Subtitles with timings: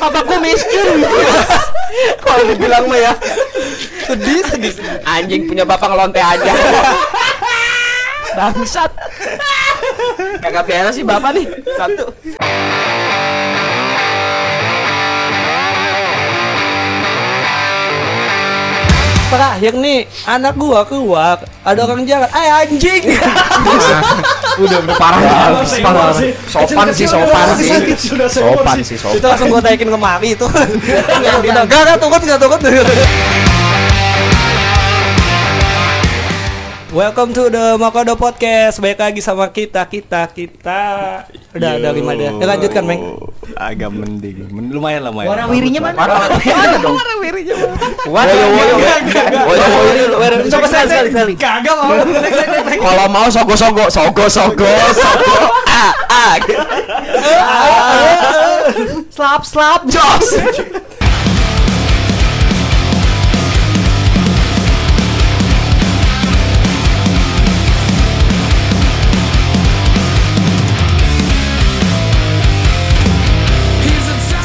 [0.00, 1.04] papaku miskin.
[2.24, 3.12] Kalau dibilang mah ya.
[4.08, 4.72] Sedih sedih
[5.04, 6.52] anjing punya bapak ngelonte aja.
[8.36, 8.90] Bangsat.
[10.40, 12.06] Kagak beres sih bapak nih satu.
[19.32, 23.02] Terakhir nih anak gua keluar ada orang jalan eh anjing
[24.60, 25.20] udah udah parah.
[25.64, 26.12] Sih, parah.
[26.12, 26.30] sih.
[26.48, 27.68] sopan sih sopan sih.
[28.28, 30.46] Sopan sih itu sopan langsung gua taikin kemari itu.
[30.48, 32.40] Udah gak gak tukut gak
[36.92, 38.76] Welcome to the Makodo Podcast.
[38.76, 40.80] Baik lagi sama kita, kita, kita.
[41.56, 42.36] Udah, udah lima dah.
[42.36, 43.16] Ya, lanjutkan, Meng.
[43.56, 44.52] Agak mending.
[44.52, 45.32] Men- lumayan lah, lumayan.
[45.32, 45.96] Warawirinya mana?
[45.96, 46.92] Mana dong?
[46.92, 47.86] Warawirinya mana?
[48.12, 51.32] Woyo woyo woyo woyo Coba sekali, sekali, sekali.
[51.40, 51.96] Kagak mau.
[52.76, 56.34] kalau mau sogo sogo sogo sogo sogo ah ah
[59.08, 60.26] Slap, slap, jos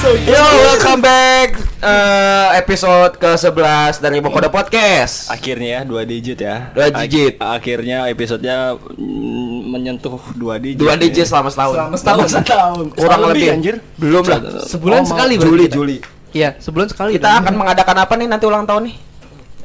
[0.08, 5.28] Yo, welcome back Eh, episode ke-11 dari Bokoda Podcast.
[5.28, 6.72] Akhirnya ya dua digit ya.
[6.72, 7.36] Dua digit.
[7.38, 10.80] Ak- akhirnya episodenya mm, menyentuh dua digit.
[10.80, 11.12] Dua nih.
[11.12, 11.76] digit selama setahun.
[12.00, 12.86] Selama setahun.
[12.90, 13.76] Kurang Setahun lebih anjir.
[13.94, 14.40] Belum lah.
[14.64, 15.76] Sebulan Oh, sekali berarti Juli, kita.
[15.76, 15.98] Juli.
[16.32, 17.12] Iya, sebulan sekali.
[17.14, 18.96] Kita akan mengadakan apa nih nanti ulang tahun nih?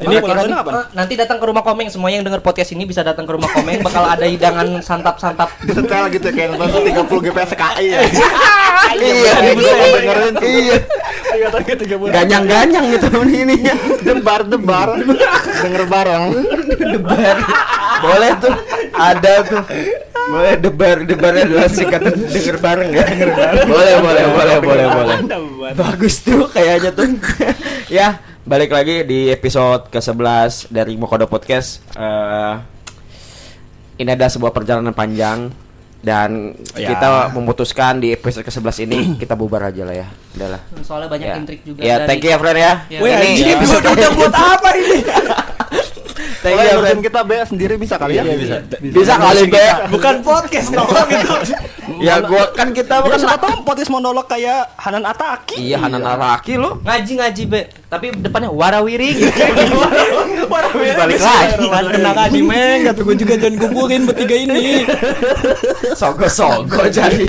[0.02, 0.90] Ini nih, apa?
[0.92, 3.80] Nanti datang ke rumah Komeng Semuanya yang denger podcast ini bisa datang ke rumah Komeng
[3.86, 8.00] Bakal ada hidangan santap-santap Setel gitu kayak nonton 30 GPS KI ya.
[8.92, 10.34] Iya, dengerin.
[10.42, 10.76] iya.
[12.12, 13.74] Ganyang-ganyang gitu ininya.
[14.02, 14.88] Debar debar.
[15.62, 16.24] Denger bareng.
[16.76, 17.36] Debar.
[18.02, 18.54] Boleh tuh.
[18.92, 19.62] Ada tuh.
[20.22, 23.04] Boleh debar debarnya adalah singkatan denger bareng ya.
[23.66, 25.16] Boleh, boleh, boleh, boleh, boleh.
[25.74, 27.06] Bagus tuh kayaknya tuh.
[27.90, 31.82] ya, balik lagi di episode ke-11 dari Mokodo Podcast.
[31.94, 32.54] Eh
[33.94, 35.52] ini adalah sebuah perjalanan panjang
[36.02, 36.90] dan Ya.
[36.90, 40.06] kita memutuskan di episode ke-11 ini kita bubar aja lah ya.
[40.34, 40.60] Udahlah.
[40.82, 41.34] Soalnya banyak Ya.
[41.36, 42.72] intrik juga Ya, dari- thank you ya friend ya.
[42.90, 42.98] Ya.
[43.22, 44.98] Ini episode udah buat apa ini?
[46.42, 47.00] Thank you ya, friend.
[47.00, 48.22] kita B sendiri bisa kali ya?
[48.26, 48.56] Iya, bisa.
[48.82, 49.66] Bisa kali be.
[49.94, 51.34] Bukan podcast dong gitu.
[52.02, 55.58] Ya gua kan kita Ya bukan siapa tahu podcast monolog kayak Hanan Ataki.
[55.58, 56.78] Iya Hanan Araki lo.
[56.82, 57.60] Ngaji-ngaji be
[57.90, 59.30] Tapi depannya warawiri gitu
[60.46, 61.66] Balik lagi.
[61.68, 64.86] Tenang aja Meng Gak gue juga jangan kumpulin bertiga ini
[66.00, 67.26] Sogo-sogo jadi.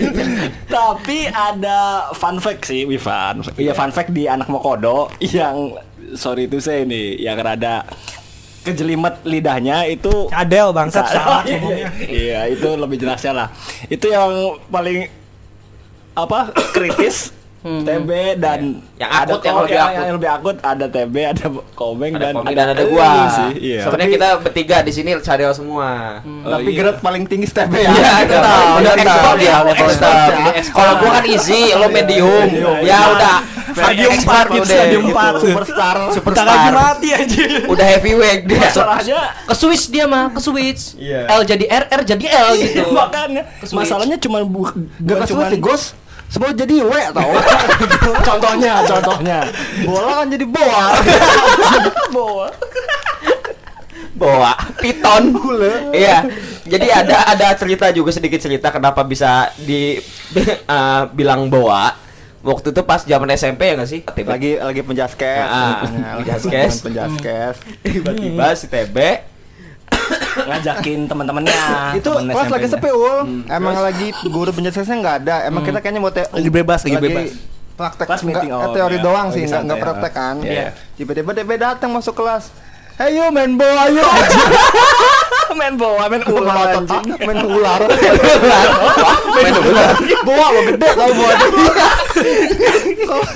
[0.69, 3.41] Tapi ada fun fact sih, Wifan.
[3.57, 5.77] Iya fun fact di anak Mokodo yang
[6.13, 7.85] sorry itu saya ini yang rada
[8.63, 13.47] kejelimet lidahnya itu Cadel bangsat salah iya, iya, itu lebih jelasnya lah.
[13.91, 15.11] Itu yang paling
[16.13, 20.03] apa kritis TB dan Yang akut, ada yang lebih akut.
[20.03, 21.45] yang lebih akut ada TB, ada
[21.79, 23.07] Komeng Ada dan Komeng dan ada gua.
[23.07, 23.81] Iya sih, iya.
[23.87, 26.19] Sebenarnya kita bertiga di sini cari semua.
[26.43, 27.87] tapi grade paling tinggi TB ya.
[27.87, 28.67] Iya, itu tahu.
[28.83, 29.39] Udah Udah expert tahu.
[29.39, 29.55] ya,
[30.43, 30.63] ya.
[30.75, 32.47] Kalau gua kan easy, lo medium.
[32.83, 33.37] Ya udah.
[33.73, 34.77] Stadium Expert 4 gitu, udah.
[34.77, 35.03] stadium.
[35.09, 35.95] 4 superstar.
[36.13, 36.71] Superstar.
[36.71, 38.59] mati aja Udah heavyweight dia.
[38.61, 40.29] Masalahnya Ke Switch dia mah.
[40.29, 41.25] Ke Switch Iya.
[41.29, 42.81] L jadi R R jadi L gitu.
[42.93, 43.43] makanya.
[43.73, 45.83] Masalahnya cuma bu bukan Gak cuma kesulit Gos
[46.29, 47.29] Semua jadi W tau.
[48.27, 49.39] Contohnya contohnya.
[49.85, 50.85] Bola kan jadi boa.
[52.15, 52.47] Boa.
[54.13, 55.33] Bawa piton.
[55.93, 56.25] Iya.
[56.63, 59.97] Jadi ada ada cerita juga sedikit cerita kenapa bisa di
[60.73, 61.93] eh, bilang bawa
[62.43, 64.01] waktu itu pas zaman SMP ya nggak sih?
[64.21, 65.87] Lagi lagi penjaskes Ah,
[66.19, 66.83] penjaskes.
[66.83, 68.97] penjaskes tiba-tiba si TB
[70.35, 71.55] ngajakin teman-temannya.
[71.95, 73.17] Itu temen kelas lagi sepi ul.
[73.47, 75.35] Emang lagi guru penjelasannya nggak ada.
[75.45, 77.29] Emang kita kayaknya mau te- Lagi bebas, lagi bebas.
[77.73, 79.01] Praktek Kelas meeting, nggak- oh, teori iya.
[79.01, 80.19] doang Lagi sih, nggak nggak praktek ya.
[80.19, 80.35] kan.
[80.45, 80.67] Iya.
[80.93, 82.53] Tiba-tiba DP datang masuk kelas
[82.93, 84.05] Hey yo main bola yuk
[85.57, 87.05] main bola main ular anjing.
[87.27, 87.81] main ular.
[89.33, 89.89] Main ular.
[90.21, 91.35] Bola lo gede tau bola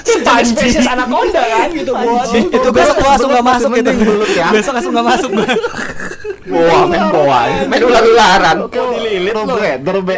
[0.05, 2.53] Jenis spesies anaconda kan gitu bola tuh.
[2.53, 3.91] Itu besok gua langsung gak masuk gitu
[4.37, 4.47] ya.
[4.53, 5.29] Besok langsung gak masuk.
[5.33, 5.49] Gua
[6.47, 8.57] Boa, main boa, main ular-ularan.
[8.71, 10.15] Dililit lo Robe, robe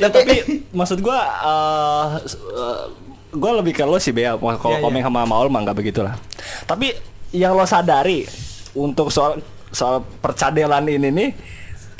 [0.00, 1.20] Ya tapi maksud gua
[3.38, 6.14] gua lebih ke lo sih Bea kalau Iya, komen sama Maul mah nggak begitulah.
[6.66, 6.92] Tapi
[7.34, 8.26] yang lo sadari
[8.76, 9.40] untuk soal
[9.70, 11.30] soal percadelan ini nih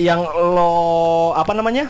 [0.01, 1.89] yang lo apa namanya?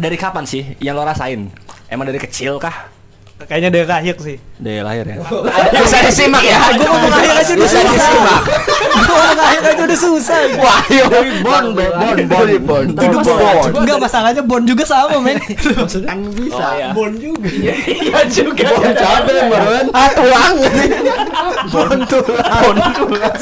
[0.00, 1.48] Dari kapan sih yang lo rasain?
[1.90, 2.99] Emang dari kecil kah?
[3.40, 4.36] Kayaknya dari lahir sih.
[4.60, 5.16] Dari lahir ya.
[5.84, 6.60] Bisa disimak ya.
[6.76, 7.92] Gue ngomong lahir aja udah Bisa susah.
[7.96, 8.42] disimak.
[8.44, 10.38] Gue ngomong lahir aja udah susah.
[10.60, 11.06] Wah, yo.
[11.40, 12.84] Bon, bon, bon, bon.
[13.00, 13.70] Itu bon.
[13.80, 15.40] Enggak masalahnya bon juga sama men.
[16.08, 16.60] Kan bisa.
[16.60, 16.88] Oh, iya.
[16.92, 17.48] Bon juga.
[17.48, 18.66] Iya juga.
[18.76, 19.86] Bon cabe, Baron.
[19.96, 20.54] Ah, tulang.
[21.72, 22.44] Bon tulang.
[22.60, 23.34] Bon tulang.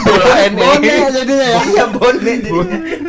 [0.00, 1.60] Tulang Bonnya jadinya ya.
[1.68, 2.62] Iya, bonnya jadinya.
[2.64, 3.07] Ah, tulang.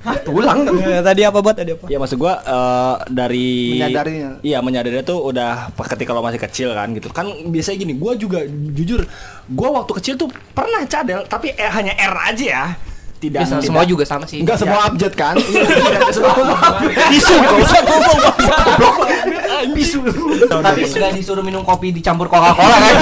[0.00, 1.84] Eh, Tadi apa buat tadi apa?
[1.92, 4.40] Ya maksud gua eh, dari Menyadarinya.
[4.40, 7.12] Iya menyadarinya tuh udah ketika lo masih kecil kan gitu.
[7.12, 9.04] Kan biasanya gini, gua juga jujur
[9.52, 12.64] gua waktu kecil tuh pernah cadel tapi eh, hanya R aja ya.
[13.20, 14.40] Tidak, tidak- semua juga sama sih.
[14.40, 15.36] Enggak semua abjad kan?
[15.84, 16.32] tidak semua
[17.12, 17.36] Isu.
[19.70, 19.98] Bisu.
[20.46, 22.92] Tapi nggak disuruh minum kopi dicampur Coca-Cola kan?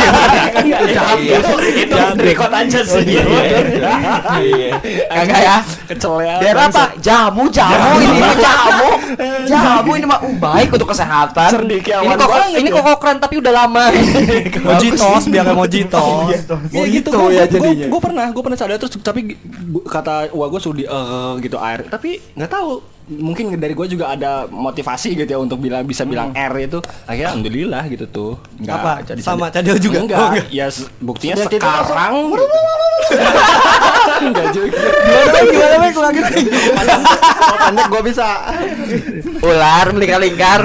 [0.64, 1.38] Iya.
[1.78, 3.04] Itu record aja sih.
[3.06, 4.70] Iya.
[5.08, 5.56] Kagak ya?
[5.88, 6.34] Kecel ya.
[6.42, 6.84] Biar apa?
[6.98, 8.88] Jamu, jamu ini mah jamu.
[9.50, 11.64] Jamu ini mah uh, baik untuk kesehatan.
[11.64, 12.80] Ini kok ini ya.
[12.84, 13.88] kok keren tapi udah lama.
[14.68, 16.28] Mojitos biar kayak mojitos.
[16.28, 17.86] Ya gitu, Gitu gua, ya gua- jadinya.
[17.88, 19.36] Gua, pernah, gue pernah sadar terus tapi
[19.88, 24.10] kata wah gue suruh di eh, gitu air, tapi nggak tahu mungkin dari gue juga
[24.10, 28.76] ada motivasi gitu ya untuk bilang bisa bilang R itu akhirnya alhamdulillah gitu tuh Nggak
[28.76, 28.92] Apa?
[29.02, 29.98] jadi Sama cadel juga?
[30.00, 30.46] enggak, Oh, enggak.
[30.50, 30.66] ya
[30.98, 32.14] buktinya Sudah sekarang
[34.20, 34.68] enggak juga
[35.08, 36.24] Gimana gimana men ulangin.
[37.38, 38.26] Kalau pendek gue bisa.
[39.40, 40.60] Ular melingkar-lingkar.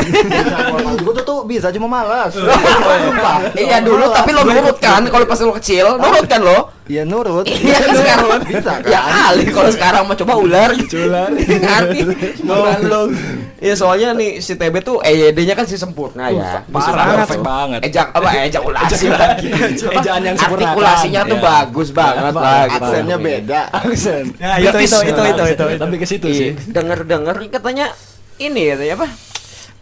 [0.99, 2.33] Gue tuh bisa cuma malas.
[3.53, 6.71] Iya dulu tapi lo nurut kan kalau pas lo kecil, nurut kan lo?
[6.83, 7.47] Iya nurut.
[7.47, 8.91] Iya sekarang bisa kan?
[8.91, 11.31] Ya kali kalau sekarang mau coba ular Ular
[11.63, 11.99] Ngerti
[12.43, 13.07] Goblok
[13.57, 17.79] Iya soalnya nih si TB tuh EYD-nya kan si sempurna ya Parah, perfect banget.
[17.87, 19.47] Ejak apa ejakulasi lagi
[19.79, 21.45] Ejaan yang sempurna Artikulasinya tuh Iya.
[21.45, 22.75] bagus banget lah gitu.
[22.83, 23.61] Aksennya beda.
[23.71, 25.65] aksen Ya itu itu itu itu itu.
[25.71, 25.79] itu.
[25.79, 27.87] tapi ke situ Iya, sih denger-denger katanya
[28.35, 29.07] ini katanya apa?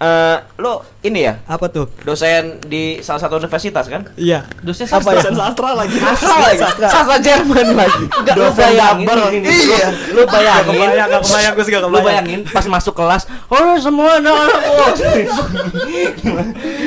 [0.02, 1.86] Eh, lo ini ya Apa tuh?
[2.02, 4.02] dosen di salah satu universitas kan?
[4.18, 4.50] Iya.
[4.60, 5.22] Dosen Apa ya?
[5.22, 8.04] dosen sastra lagi Sastra lagi, sastra Jerman lagi.
[8.10, 9.30] Enggak lu Dosen bayangin, double.
[9.46, 12.06] iya, lu bayangin, Kebayang, gak kebayang, gue sih gak lu kebayang.
[12.26, 14.90] bayangin pas masuk kelas, oh semua anak-anak oh.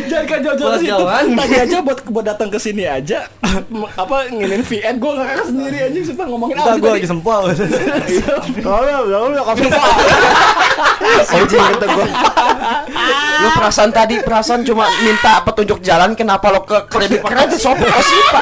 [0.05, 1.25] Jangan kan jauh-jauh jauhan.
[1.35, 3.31] Tadi aja buat buat datang ke sini aja
[3.95, 7.43] apa nginin VN gue ngakak sendiri aja sumpah ngomongin apa gue sih lagi sempol.
[8.67, 9.71] Kalau ya udah kasih
[11.31, 12.07] Anjing kata gua.
[13.43, 18.41] Lu perasaan tadi perasaan cuma minta petunjuk jalan kenapa lo ke kredit kredit sopo kosipa?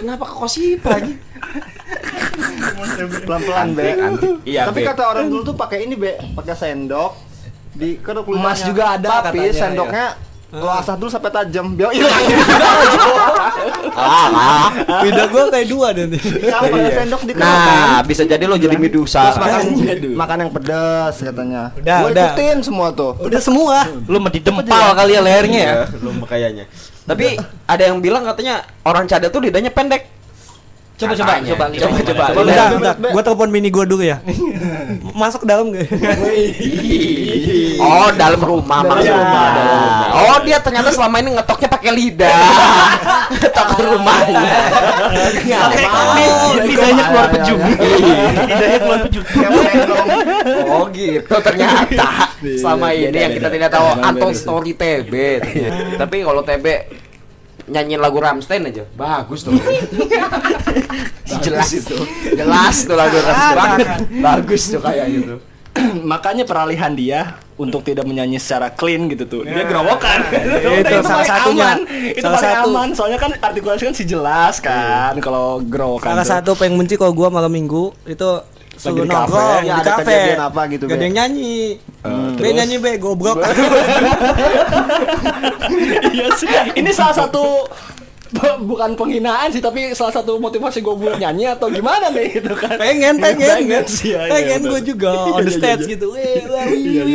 [0.00, 1.18] Kenapa ke kosipa anjing?
[3.26, 3.82] pelan-pelan be.
[4.46, 4.86] Iya, Tapi Be.
[4.86, 7.12] kata orang dulu tuh pakai ini be, pakai sendok
[7.76, 10.06] di keruk Emas juga ada Tapi katanya, sendoknya
[10.56, 12.12] lo asah dulu sampai tajam biar hilang.
[13.96, 14.68] Ah, ah.
[15.00, 16.20] Beda gue kayak dua deh nih.
[16.52, 19.32] Kalau pakai sendok di Nah, bisa jadi lo jadi medusa.
[19.32, 19.62] Terus makan,
[20.12, 21.62] makan yang pedas katanya.
[21.72, 22.28] Udah, Gua udah.
[22.36, 23.12] ikutin semua tuh.
[23.18, 23.76] Udah semua.
[24.04, 25.74] Lu mau didempal kali ya lehernya ya.
[26.04, 26.64] Lu kayaknya.
[27.06, 30.15] Tapi ada yang bilang katanya orang cadel tuh lidahnya pendek.
[30.96, 32.24] Coba coba coba coba coba.
[32.26, 32.74] Coba, Bentar, Be.
[32.74, 32.94] bentar.
[33.12, 34.16] Gue telepon mini gue dulu ya.
[35.12, 35.84] Masuk ke dalam gak?
[37.76, 39.12] Oh, dalam rumah Dalam maksudnya.
[39.14, 39.48] rumah.
[40.16, 42.32] Oh, dia ternyata selama ini ngetoknya pakai lidah.
[43.36, 44.40] Ngetok ke rumahnya.
[46.58, 47.58] Lidahnya keluar pejum.
[47.60, 49.24] Lidahnya keluar pejum.
[50.66, 52.08] Oh gitu ternyata
[52.40, 55.12] selama ini yang kita tidak tahu Anton Story TB.
[55.96, 56.66] Tapi kalau TB
[57.66, 58.84] nyanyiin lagu Ramstein aja.
[58.92, 59.54] Bagus tuh.
[61.44, 61.68] Jelas.
[61.72, 61.96] Itu.
[62.32, 63.86] Jelas tuh lagu Ramstein banget
[64.20, 64.62] bagus.
[64.70, 65.34] Tuh kayak gitu.
[66.08, 69.42] Makanya peralihan dia untuk tidak menyanyi secara clean gitu tuh.
[69.42, 70.24] Dia gerowokan
[70.80, 71.66] Itu salah paling satunya.
[71.66, 71.78] aman.
[72.10, 72.68] itu Salah paling satu.
[72.70, 72.88] aman.
[72.92, 76.32] Soalnya kan artikulasi kan si jelas kan kalau gerowokan Salah tuh.
[76.32, 77.92] satu pengen benci kalau gue malam minggu.
[78.04, 78.40] Itu
[78.76, 80.04] suruh di kafe, nongkrong ya, di ada kafe.
[80.06, 81.02] kejadian apa gitu, Gak ada Be?
[81.02, 81.58] yang nyanyi.
[81.98, 82.54] be terus?
[82.54, 83.36] nyanyi be goblok.
[86.12, 87.66] iya sih ini salah satu
[88.28, 92.52] bu- bukan penghinaan sih tapi salah satu motivasi gue buat nyanyi atau gimana nih gitu
[92.54, 95.82] kan pengen pengen Pengen sih, ya, iya, pengen gue juga on the Iya, iya, stage
[95.82, 95.90] iya.
[95.90, 96.42] gitu wih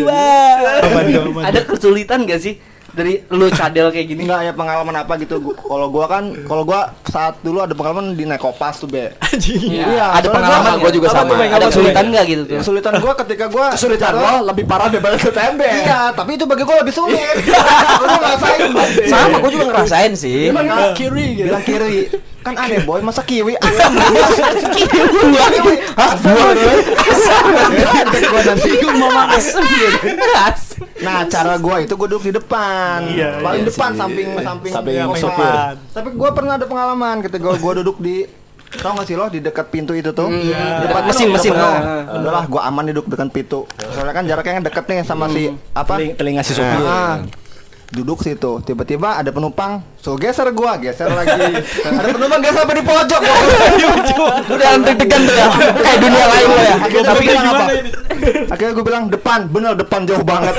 [0.01, 2.56] wih ada kesulitan gak sih
[2.91, 4.21] dari lu cadel kayak gini.
[4.24, 5.39] Enggak ya pengalaman apa gitu.
[5.39, 9.15] Gua- Kalau gua kan kalau gua saat dulu ada pengalaman di naik kopas tuh, Be.
[9.31, 11.33] Iya, ada soalnya pengalaman gua- gue juga sama.
[11.36, 12.57] ada kesulitan gak gitu tuh?
[12.60, 16.63] Kesulitan gua ketika gua kesulitan lo lebih parah daripada ke tembe Iya, tapi itu bagi
[16.63, 17.36] gua lebih sulit.
[17.98, 18.60] Gua ngerasain.
[19.07, 20.51] sama gue juga ngerasain sih.
[20.51, 21.48] Bilang kiri gitu.
[21.48, 21.98] Bilang kiri.
[22.41, 23.53] Kan aneh boy, masa kiwi?
[28.24, 29.41] gua nanti gua mau makan
[31.01, 32.80] Nah, cara gua itu gua duduk di depan.
[33.07, 34.00] Iya, Paling iya depan sih.
[34.00, 35.19] samping samping Samping kopas.
[35.19, 35.53] sopir.
[35.91, 38.25] Tapi gua pernah ada pengalaman ketika gua, gua duduk di
[38.71, 40.31] Tau gak sih lo di dekat pintu itu tuh?
[40.31, 40.47] Di
[40.81, 41.51] depan Mesin, mesin.
[41.51, 41.59] penuh.
[41.59, 43.67] Ah, Udahlah, gua aman duduk dekat pintu.
[43.91, 46.00] Soalnya kan jaraknya deket nih sama si apa?
[46.00, 47.19] Teling- telinga si sopir Ah.
[47.91, 51.62] duduk situ tiba-tiba ada penumpang so geser gua geser lagi.
[51.79, 53.22] Ada penumpang geser apa di pojok?
[54.50, 55.48] Udah deg-degan tuh ya.
[55.77, 56.75] Kayak dunia lain lo ya.
[56.81, 57.63] akhirnya Tapi bilang apa?
[58.50, 59.39] Akhirnya gue bilang depan.
[59.48, 60.53] Bener depan jauh banget.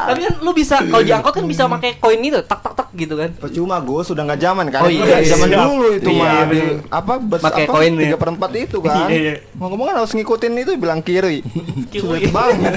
[0.00, 3.14] Tapi kan lu bisa kalau diangkot kan bisa pakai koin itu tak tak tak gitu
[3.14, 3.30] kan.
[3.32, 4.82] percuma gue sudah nggak zaman kan.
[4.82, 5.62] Oh iya, zaman siap.
[5.62, 6.50] dulu itu Iya, mah.
[6.50, 7.72] iya, apa bus Pakai apa?
[7.72, 9.06] koin tiga perempat itu kan.
[9.06, 9.34] Iya, iya.
[9.54, 11.42] ngomong kan harus ngikutin itu bilang kiri.
[11.92, 12.30] Kiwi.
[12.30, 12.74] banget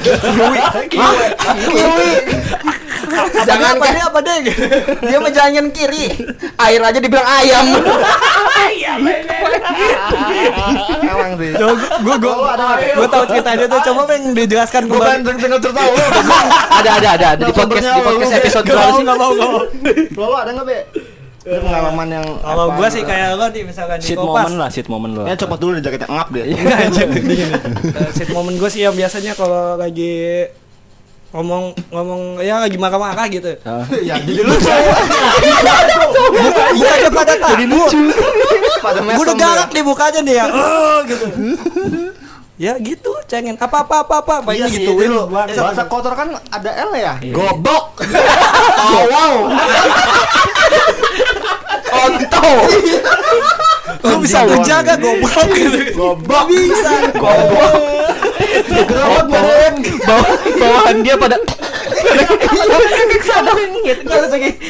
[3.45, 4.39] Jangan apa dia apa deh?
[5.01, 6.05] dia mah jangan kiri.
[6.55, 7.65] Air aja dibilang ayam.
[11.03, 11.51] emang sih
[12.01, 12.33] gua gua
[12.95, 15.35] gua tahu ceritanya tuh coba pengen dijelaskan gue kembali.
[15.35, 15.95] denger cerita lu
[16.71, 19.03] ada ada ada di podcast di podcast episode berapa sih?
[19.03, 19.31] Enggak mau
[20.23, 20.77] lo ada nggak be
[21.43, 24.31] Itu pengalaman yang Kalau gua sih kayak lo nih misalkan di Shit kopas.
[24.39, 25.23] moment lah, shit moment lo.
[25.25, 29.75] ya copot dulu nih jaketnya ngap deh Eh, Set momen gue sih yang biasanya kalau
[29.75, 30.47] lagi
[31.33, 33.49] ngomong ngomong ya lagi marah-marah gitu.
[34.07, 34.99] ya jadi lu cowok
[36.73, 37.89] Bukannya pada takut.
[38.85, 40.45] pada Gue udah mesem galak nih mukanya nih ya.
[40.49, 41.25] Oh, gitu.
[42.53, 45.25] ya gitu, cengen apa apa apa apa Iya baiknya sih, gituin lu.
[45.33, 47.17] Bahasa kotor kan ada L ya?
[47.33, 47.85] Gobok.
[48.93, 49.33] Oh, wow.
[51.89, 52.57] Kontol.
[54.05, 55.79] Lu bisa menjaga goblok gitu.
[55.97, 56.45] Gobok.
[56.45, 57.09] Bisa.
[57.17, 57.73] Gobok.
[58.69, 59.73] Gerobak badan.
[60.63, 61.35] Bawa- Bawahan dia pada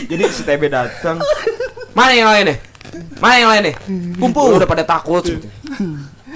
[0.10, 1.22] Jadi si TB datang.
[1.94, 2.58] Mana yang lain nih?
[3.22, 3.76] Mana yang lain nih?
[4.18, 4.58] Kumpul.
[4.58, 5.22] Udah pada takut.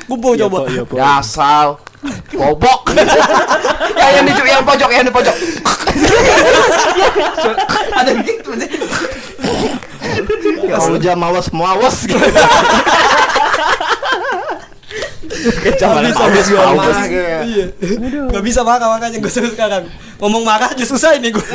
[0.05, 0.69] Kumpul coba.
[0.93, 1.81] Dasal.
[2.29, 2.93] Gobok.
[3.97, 5.35] ya yang di yang pojok, yang di pojok.
[7.97, 8.69] Ada gitu sih.
[10.69, 12.21] Kalau jam mawas mawas gitu.
[15.37, 17.39] Kecaman Habis gua marah gitu ya.
[17.43, 17.65] Iya.
[18.29, 19.85] Gak bisa marah makanya gue suruh sekarang.
[20.17, 21.47] Ngomong marah aja susah ini gue.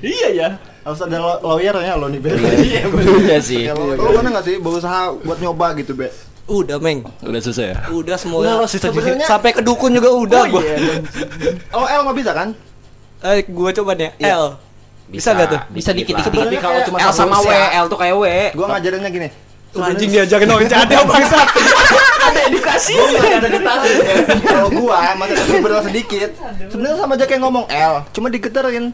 [0.00, 0.48] Iya ya.
[0.80, 2.30] Harus ada law- lawyernya lo nih, Be.
[2.32, 3.68] Iya sih.
[3.68, 6.08] Ya, Lo lo pernah nggak sih berusaha buat nyoba gitu, Be?
[6.46, 7.06] Udah, Meng.
[7.20, 7.76] Udah susah ya.
[7.88, 8.40] Udah semua.
[8.42, 10.62] Udah, lo sisa Sebenarnya- Sampai ke dukun juga udah Oh, gua.
[10.64, 10.98] iya.
[11.70, 12.48] Oh, L nggak bisa kan?
[13.22, 14.10] Eh, gua coba nih.
[14.18, 14.56] L.
[15.06, 15.60] Bisa gak tuh?
[15.68, 16.30] Bisa dikit-dikit.
[16.30, 18.24] Tapi kalau cuma L sama W, L tuh kayak W.
[18.54, 19.28] Gua ngajarinnya gini.
[19.70, 21.48] Tuh, anjing diajakin orang jadi bangsat.
[22.20, 22.94] Ada edukasi.
[24.42, 26.34] Kalau gua ada beberapa sedikit.
[26.66, 28.90] Sebenarnya sama aja kayak ngomong L, cuma digeterin.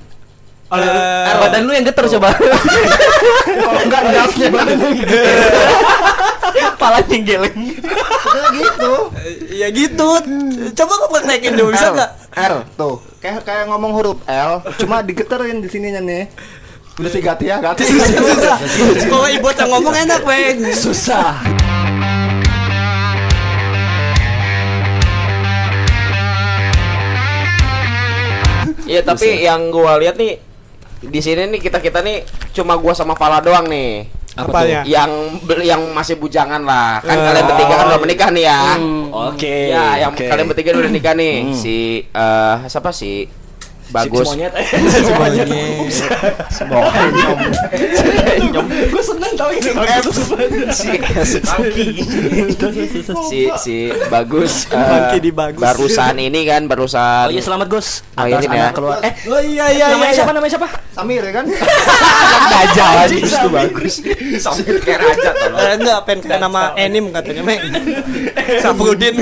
[0.67, 2.35] Eh, Badan lu yang geter coba.
[2.35, 4.51] Kalau enggak gasnya
[6.81, 7.55] Palanya geleng.
[7.55, 8.93] Sebenarnya gitu.
[9.55, 10.09] ya gitu.
[10.75, 12.11] Coba kau praktekin dulu bisa nggak?
[12.35, 12.99] R tuh.
[13.23, 16.27] Kayak kayak ngomong huruf L, cuma digeterin di sininya nih.
[16.97, 17.85] Udah sih gati ya, gati.
[17.85, 18.57] Susah.
[19.13, 20.59] Kalau ibu yang ngomong enak, Meng.
[20.73, 21.37] Susah.
[28.87, 30.39] Iya tapi yang gua lihat nih
[31.03, 32.23] di sini nih kita kita nih
[32.55, 34.07] cuma gua sama Fala doang nih.
[34.37, 34.85] Apanya?
[34.85, 35.13] Yang
[35.49, 37.01] bel- yang masih bujangan lah.
[37.01, 38.61] Kan Eh, kalian bertiga kan udah menikah nih ya.
[39.11, 39.57] Oke.
[39.73, 40.25] Ya, yang oke.
[40.29, 41.35] kalian bertiga udah nikah nih.
[41.53, 43.46] Si eh siapa sih?
[43.91, 44.27] Bagus.
[44.27, 44.53] Si monyet.
[44.91, 45.49] Si monyet.
[48.91, 49.71] Gue seneng tau ini.
[50.73, 50.91] si
[53.29, 53.77] si si
[54.09, 55.61] bagus eh, Bagus.
[55.61, 58.03] barusan ini kan barusan Oh iya selamat Gus.
[58.17, 58.63] Lahirin Atas ya.
[58.63, 58.99] anak keluar.
[59.03, 60.19] Eh Oh iya iya namanya iya.
[60.19, 60.33] siapa?
[60.33, 60.69] Namanya siapa?
[60.95, 61.45] Samir ya kan?
[62.47, 63.95] Dajjal aja itu bagus
[64.41, 67.61] sambil kayak raja Eh, enggak, pengen kayak nama anim katanya, Meng.
[68.61, 69.15] Safrudin.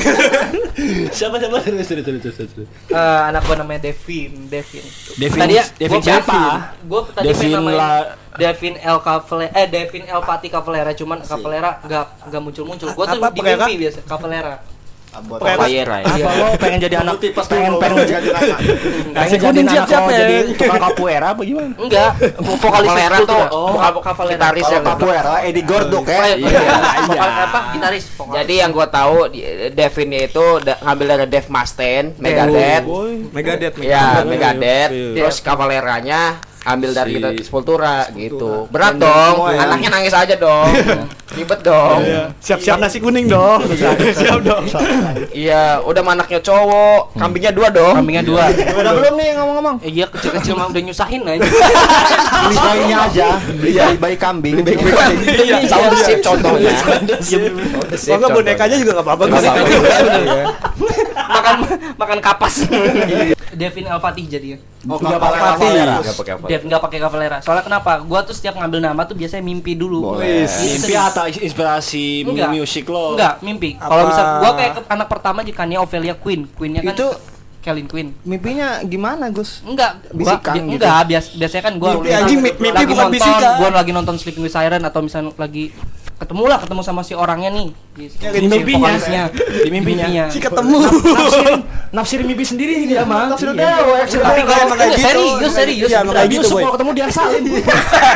[1.16, 1.62] Siapa siapa?
[1.62, 2.66] Terus terus terus terus.
[2.90, 4.84] Eh, anak gua namanya Devin, Devin.
[5.18, 5.40] Devin.
[5.42, 6.38] Tadi ya, Devin Gua siapa?
[6.86, 11.18] Gue tadi Devin pengen namain La- Devin El Cavalera, eh Devin El Pati Cavalera, cuman
[11.22, 12.88] Cavalera nggak nggak muncul-muncul.
[12.90, 14.54] Gue tuh di mimpi biasa Cavalera.
[15.14, 15.54] Ya
[16.04, 17.14] Apa lo pengen jadi anak
[17.46, 18.58] pengen pengen jadi anak.
[19.14, 21.70] pengen jadi anak lo jadi tukang capoeira apa gimana?
[21.74, 22.10] Enggak,
[22.42, 23.74] vokalis itu tuh oh,
[24.26, 26.36] gitaris yang Capoeira, Eddie Gordo kayak.
[26.36, 26.78] iya, iya.
[27.04, 27.60] Vokal apa?
[27.72, 28.04] Gitaris.
[28.10, 32.84] Jadi yang gua tahu di- Devinnya itu ngambil dari Dave Mustaine, Megadeth.
[33.30, 33.74] Megadeth.
[33.78, 34.90] Ya, Megadeth.
[34.90, 35.14] iya.
[35.14, 38.66] Terus Cavaleranya ambil dari Si- kita Sepultura gitu.
[38.68, 39.32] Berat Pendek dong.
[39.34, 39.60] semua ya.
[39.64, 40.68] Anaknya nangis aja dong.
[41.34, 41.98] Ribet dong.
[42.38, 43.60] Siap-siap nasi kuning dong.
[43.68, 44.64] Siap dong.
[45.30, 47.94] Iya, udah mah anaknya cowok, kambingnya dua dong.
[47.96, 48.48] Kambingnya dua.
[48.48, 49.76] Udah belum nih ngomong-ngomong?
[49.82, 51.42] Iya kecil-kecil mah udah nyusahin aja.
[52.44, 54.54] Beli bayinya aja, beli bayi, bayi kambing.
[54.62, 56.70] Iya, sound sip contohnya.
[57.90, 59.22] Kalau bonekanya juga nggak apa-apa.
[59.26, 59.64] Nggak apa-apa.
[59.64, 60.44] Bonekanya.
[61.26, 61.56] Makan
[61.94, 62.54] makan kapas.
[63.54, 64.58] Devin El Fatih jadinya.
[64.84, 65.94] Oh, Nggak pakai Cavalera.
[65.96, 66.46] Nggak pakai apa.
[66.46, 67.38] Dev nggak pakai Cavalera.
[67.38, 67.92] Soalnya kenapa?
[68.00, 70.12] Gua tuh setiap ngambil nama tuh biasanya mimpi dulu.
[70.12, 70.44] Boleh.
[70.44, 71.08] Gitu, Mimpi serius.
[71.08, 72.50] atau inspirasi Enggak.
[72.50, 73.14] musik lo?
[73.14, 73.70] Enggak, mimpi.
[73.74, 76.50] Kalau misal gua kayak anak pertama jikanya Ophelia Queen.
[76.50, 77.08] Queennya kan Itu
[77.62, 78.08] Calvin Queen.
[78.20, 79.64] Mimpinya gimana, Gus?
[79.64, 80.84] Enggak, gua, Bisikan bi- gitu.
[80.84, 83.52] enggak, bias, biasanya kan gua Mimpi anjing, mi- mimpi lagi bukan nonton, bisikan.
[83.56, 85.64] gua lagi nonton Sleeping with Siren atau misalnya lagi
[86.14, 88.92] ketemu lah ketemu sama si orangnya nih di, Di mimpinya.
[89.34, 90.24] Di mimpinya.
[90.28, 90.78] Si ketemu.
[90.80, 93.30] Nafsirin, nafsirin mimpi sendiri dia mah.
[93.30, 93.70] Tafsir Iya.
[93.76, 95.04] dewa, action Tapi kalau emang kayak gitu.
[95.04, 96.38] serius, serius, Iya, emang kayak serius.
[96.40, 96.62] gitu, boy.
[96.62, 97.42] Kalau ketemu dia salim.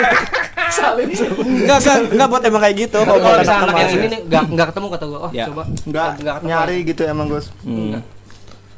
[0.79, 1.07] salim.
[1.09, 2.99] Enggak, enggak, enggak buat emang kayak gitu.
[2.99, 5.19] Kalau misalnya anak yang ini nih enggak enggak ketemu kata gua.
[5.19, 5.45] Oh, Ya.
[5.47, 5.63] coba.
[5.85, 7.47] Enggak Enggak nyari gitu emang, Gus.
[7.61, 7.99] Hmm.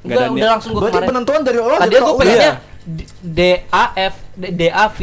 [0.01, 2.55] Enggak, ada udah langsung gua Berarti penentuan dari lo Tadi Oh, pengennya iya.
[3.21, 4.99] D- A F D A V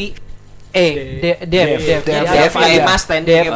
[0.78, 3.52] E D D F D F Dev kayak Mas Ten Dev Iya,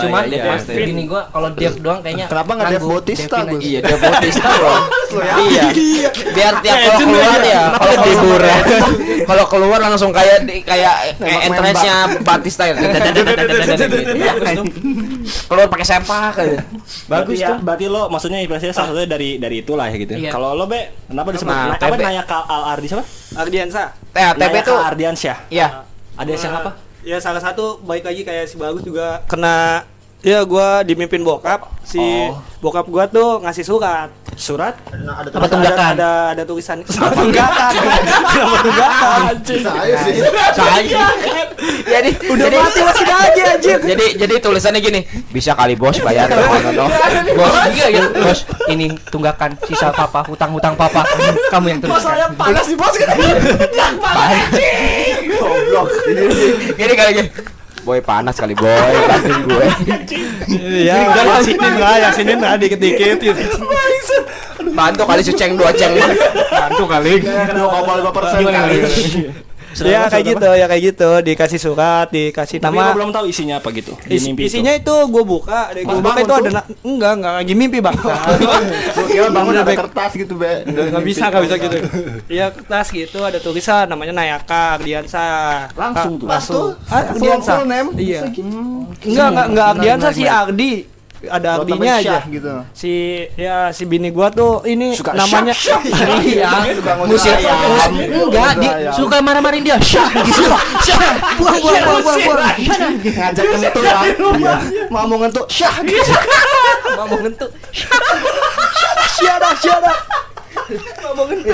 [0.58, 0.78] Ten.
[0.82, 2.82] bini gua kalau Dev doang kayaknya Kenapa nggak Dev.
[2.82, 3.52] Bautista, Gus?
[3.54, 3.62] aja.
[3.62, 4.74] Iya, Dev Bautista bro.
[5.12, 5.64] Iya.
[6.32, 7.46] Biar tiap kalau Legend keluar aja.
[7.46, 8.42] ya, kalau keluar
[9.22, 12.74] kalau keluar langsung kayak kayak kayak entrance-nya Batista ya.
[15.48, 16.60] Keluar pakai sempak aja.
[17.08, 17.58] Bagus tuh.
[17.62, 20.14] Berarti lo maksudnya impresinya salah satunya dari dari itulah ya gitu.
[20.16, 20.32] Iya.
[20.32, 22.02] Kalau lo be, kenapa disebut Nah, Na- apa TB.
[22.02, 23.04] Naya Kal Al Ardi siapa?
[23.36, 23.84] Ardiansa.
[24.12, 25.38] Eh, TB Naya tuh Ardiansyah.
[25.50, 25.68] Iya.
[26.16, 26.72] Ada yang apa?
[27.02, 29.82] Ya salah satu baik lagi kayak si bagus juga kena
[30.22, 32.38] ya gua dimimpin bokap si Oh.
[32.62, 34.74] bokap gua tuh ngasih surat Surat?
[34.96, 35.92] Nah, ada Apa Ada- tunggakan?
[35.94, 40.16] ada ada tulisan Kenapa tunggakan Kenapa tunggakan Saya sih.
[40.52, 41.04] Saya.
[41.84, 46.26] Jadi udah jadi, mati masih aja anjir Jadi jadi tulisannya gini, bisa kali bos bayar
[46.26, 46.86] no, no, no.
[47.36, 48.04] Bos, iya ya.
[48.10, 51.04] Bos, ini tunggakan sisa papa, hutang-hutang papa.
[51.50, 52.02] Kamu yang terus.
[52.34, 53.14] panas di bos kan?
[55.42, 55.88] Goblok.
[56.78, 57.30] Gini kali gini.
[57.82, 59.66] Boy panas kali boy, bantuin gue.
[60.86, 63.42] ya yang sinin lah yang sinin lah dikit-dikit gitu
[64.70, 65.98] Bantu kali seceng dua ceng.
[66.54, 67.26] Bantu kali.
[67.26, 68.78] Dua koma lima persen kali.
[69.74, 73.56] Ya kayak gitu ya kayak gitu dikasih surat dikasih Tapi nama lo belum tahu isinya
[73.58, 73.96] apa gitu.
[74.02, 74.52] Di Is- mimpi itu.
[74.52, 76.54] isinya itu gue buka gue buka bangun itu ada tuh?
[76.54, 80.54] na- enggak enggak lagi mimpi bang Gue kira bangun Udah ada kertas gitu, Be.
[80.66, 81.78] nggak bisa nggak bisa gitu
[82.40, 85.26] ya kertas gitu ada tulisan namanya Nayaka Ardiansa
[85.74, 86.28] Langsung tuh.
[86.28, 86.66] langsung.
[86.86, 87.90] Ah, Ardiansa name?
[87.96, 88.28] iya
[89.02, 90.91] enggak enggak enggak Ardiansa si Ardi
[91.30, 92.54] ada tambahin aja Syah gitu.
[92.74, 92.92] si
[93.38, 95.54] ya si bini gua tuh ini Suka namanya
[96.22, 96.50] Iya.
[96.78, 97.92] Suka Musir ngusir ayam.
[97.92, 99.78] Enggak, di, suka marah-marahin dia.
[99.82, 100.44] Syah gitu.
[100.86, 101.14] Syah.
[101.38, 102.56] Buang, buang, buang, buang, buang.
[103.02, 104.60] Ngajak ngentuk lah.
[104.90, 105.46] Mau mau ngentuk.
[105.50, 106.16] Syah gitu.
[106.98, 107.50] Mau ngentuk.
[109.12, 109.94] siapa siapa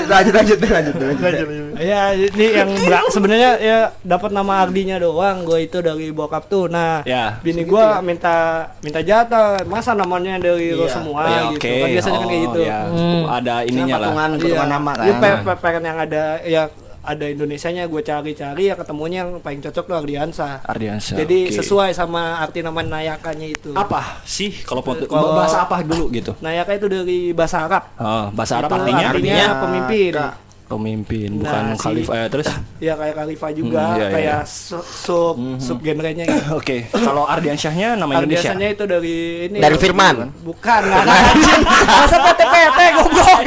[0.08, 1.46] Lanjut lanjut lanjut lanjut.
[1.76, 2.70] ya ini yang
[3.08, 7.38] sebenarnya ya dapat nama Ardinya doang gue itu dari bokap tuh nah Ya.
[7.40, 8.34] bini gua minta
[8.80, 10.92] minta jatah masa namanya dari lo Iya.
[10.92, 11.74] semua Ya, gitu oke.
[11.76, 12.78] kan biasanya kan kayak Oh, gitu ya.
[12.84, 13.22] Hmm.
[13.28, 14.08] Ada ininya lah.
[14.08, 14.40] Patungan Iya.
[14.40, 15.20] patungan nama Dia kan.
[15.20, 16.62] pe- pe- pengen yang ada ya
[17.08, 21.16] ada Indonesianya gue cari-cari ya ketemunya yang paling cocok tuh Ardiansa Ardiansyah.
[21.16, 21.56] jadi oke.
[21.56, 26.36] sesuai sama arti nama Nayakanya itu apa sih kalau mau Kalau- bahasa apa dulu gitu?
[26.38, 30.32] Nayaka itu dari bahasa Arab Oh, bahasa Arab Itu artinya artinya pemimpin Kak.
[30.68, 32.46] Pemimpin, Nah, bukan si- khalifah eh, terus.
[32.86, 34.12] ya kayak Khalifah juga Hmm, iya, iya.
[34.12, 38.52] kayak su- sub sub genrenya gitu Oke, kalau Ardiansyahnya nama Indonesia.
[38.52, 40.14] Ardiansanya itu dari ini Dari Firman.
[40.38, 43.38] bukan anjing masa PT-PT goblok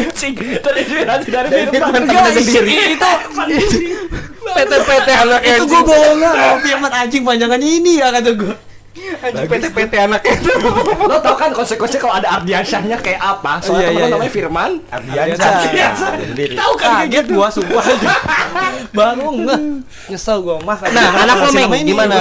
[0.58, 0.84] dari
[1.24, 2.02] dari Firman
[2.34, 2.76] sendiri.
[2.92, 3.10] itu
[4.44, 8.56] PT-PT anak itu gue oh Firman anjing panjangannya ini ya kata gue
[9.22, 10.52] Anjing PT-PT anak itu.
[11.02, 13.60] Lo tau kan konsekuensi kalau ada Ardiansyahnya kayak apa?
[13.60, 14.14] Soalnya Iya, temen iya, lo iya.
[14.14, 14.72] namanya Firman.
[14.88, 15.50] Ardiansa
[16.52, 17.32] Tahu kan kayak gitu.
[17.34, 17.86] gua sumpah
[18.98, 19.60] baru nggak
[20.08, 22.16] nyesel gua mah Nah, anak lo Meng gimana?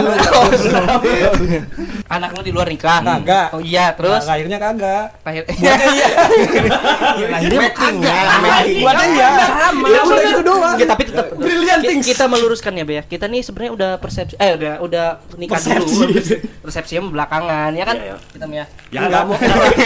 [2.06, 3.00] Anak lu di luar nikah.
[3.00, 3.46] Kagak.
[3.52, 5.74] Oh iya, terus akhirnya kagak lahir iya
[7.28, 8.24] Lahirnya kagak.
[8.76, 9.86] buatnya iya sama.
[9.86, 11.26] ya udah itu doang Ya, tapi tetap
[11.82, 13.02] ki- kita meluruskan ya, Be ya.
[13.02, 16.10] Kita nih sebenarnya udah persepsi eh udah udah nikah dulu.
[16.70, 17.96] Persepsinya belakangan ya kan?
[17.98, 18.16] Iya, iya.
[18.30, 18.64] Kita ya.
[18.94, 19.34] Ya enggak mau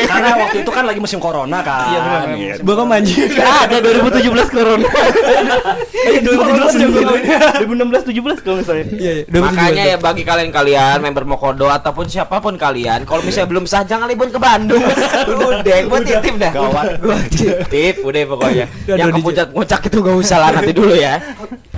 [0.04, 1.88] karena waktu itu kan lagi musim corona kan.
[1.88, 2.20] Iya, benar.
[2.36, 2.60] Gitu.
[2.60, 4.88] baru manjir ada 2017 corona.
[6.12, 8.84] eh 2017 2016 17 kalau misalnya.
[9.00, 13.64] iya iya Makanya ya bagi kalian-kalian member Mokodo ataupun siapa pun kalian, kalau misalnya belum
[13.64, 14.84] sah jangan libur ke Bandung.
[15.32, 16.52] udah, gua titip dah.
[16.52, 17.00] Gawat.
[17.00, 18.66] Gua titip, udah pokoknya.
[18.84, 21.16] Yang udah, ke puncak-puncak itu gak usah lah nanti dulu ya.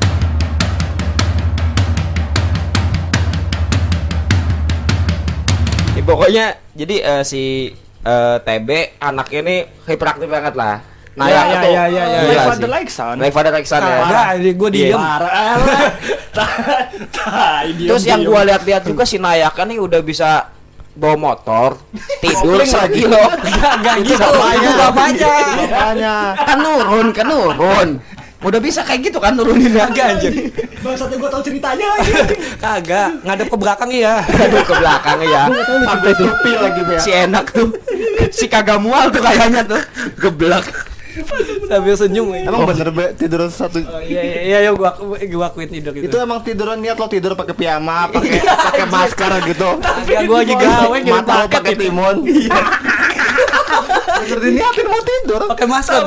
[6.06, 8.68] pokoknya jadi eh, si eh, TB
[9.02, 10.78] anak ini hiperaktif banget lah.
[11.16, 12.20] Nah, Iya, ya, iya, tuh, iya, iya, iya.
[12.20, 12.48] Like sih.
[12.52, 13.16] father like son.
[13.16, 13.96] Like father like son ya.
[14.04, 15.00] enggak gue diem
[17.88, 20.52] Terus yang gua lihat-lihat juga si Nayaka nih udah bisa
[20.96, 21.76] bawa motor,
[22.24, 23.28] tidur lagi loh.
[23.36, 24.56] enggak Itu gitu bapaknya.
[24.56, 26.14] itu bapaknya Makanya.
[26.40, 27.88] Kan nurun, kan nurun.
[28.44, 29.88] Udah bisa kayak gitu kan nuruninnya.
[29.88, 30.32] kagak anjir
[30.84, 32.12] Bangsatnya gua tahu ceritanya lagi.
[32.64, 35.42] kagak ngadep ke belakang iya Aduh ke belakang ya.
[35.88, 36.96] Sampai tuh lagi, Be.
[37.00, 37.68] si enak tuh.
[38.30, 39.80] Si kagak mual tuh kayaknya tuh.
[40.20, 40.66] Geblak.
[41.64, 42.28] Sambil senyum.
[42.36, 46.12] Emang bener be tidur satu Oh, iya iya iya iya, gua gua akuin tidur gitu.
[46.12, 49.68] itu emang tiduran niat lo tidur pakai piyama, pakai pakai masker gitu.
[49.80, 51.82] Agak gua lagi gawe ngirim Mata lo paket pakai gitu.
[51.88, 52.16] timun.
[54.16, 55.42] Bener diniatin mau tidur.
[55.52, 56.02] Pakai masker.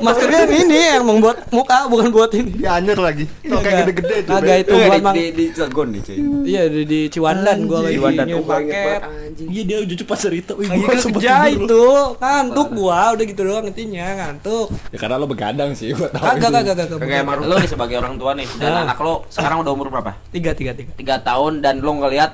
[0.00, 2.64] Maskernya ini yang membuat muka bukan buat ini.
[2.64, 3.28] Ya anjir lagi.
[3.42, 4.30] Tuh kayak gede-gede itu.
[4.32, 7.96] Agak itu gua emang di, di Cilegon nih cuy iya di, di Ciwandan gua lagi
[7.96, 8.46] Ciwandan, paket.
[8.48, 9.48] banget, anjing.
[9.52, 10.52] Iya dia lucu pas cerita.
[10.56, 11.46] Wih, gua tidur.
[11.52, 11.84] itu
[12.18, 14.66] ngantuk gua udah gitu doang intinya ngantuk.
[14.90, 16.24] Ya karena lo begadang sih, gua tahu.
[16.24, 16.98] Kagak kagak kagak.
[17.02, 20.12] Kayak emang lo nih sebagai orang tua nih dan anak lo sekarang udah umur berapa?
[20.32, 20.90] tiga tiga tiga.
[20.96, 22.32] Tiga tahun dan lo ngelihat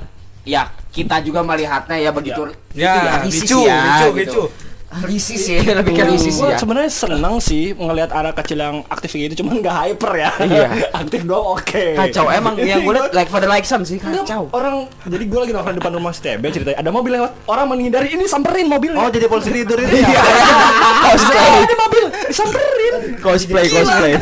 [0.49, 4.17] ya kita juga melihatnya ya begitu itu Ya, risih ricu, sih ya, ricu, gitu.
[4.17, 4.43] ricu.
[4.89, 6.57] Risih sih lebih ke risih sih ya.
[6.57, 10.31] sebenarnya seneng sih ngelihat anak kecil yang aktif kayak gitu, cuman nggak hyper ya.
[10.41, 10.69] Iya.
[11.05, 11.85] aktif doang oke.
[11.93, 14.49] Kacau emang yang gue liat like pada like some sih kacau.
[14.49, 18.25] Orang jadi gue lagi nongkrong depan rumah TB ceritanya ada mobil lewat orang menghindari ini
[18.25, 19.05] samperin mobilnya.
[19.05, 20.09] Oh jadi polisi tidur itu Iya.
[20.17, 20.23] ya.
[21.05, 22.93] Cosplay, ada mobil disamperin.
[23.21, 24.13] cosplay, cosplay.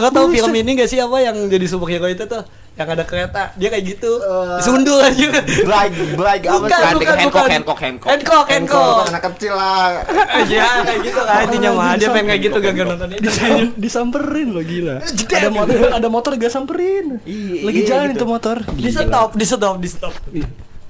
[0.00, 2.40] Gak tau film ini gak sih apa yang jadi superhero itu tuh
[2.78, 4.22] yang ada kereta dia kayak gitu
[4.56, 5.26] disundul aja
[5.68, 6.80] Black black apa Bukan, sih?
[6.80, 7.50] Kan bukan, Hancock, bukan.
[7.50, 8.08] Hancock, Hancock.
[8.08, 9.88] Hancock Hancock Anak kecil lah.
[10.48, 14.48] ya kayak gitu kan intinya mah dia pengen kayak gitu gak nonton itu Dis- disamperin
[14.54, 14.96] lo gila.
[15.04, 17.20] Ada motor ada motor gak samperin.
[17.60, 18.56] Lagi jalan itu motor.
[18.72, 20.14] di stop di stop di stop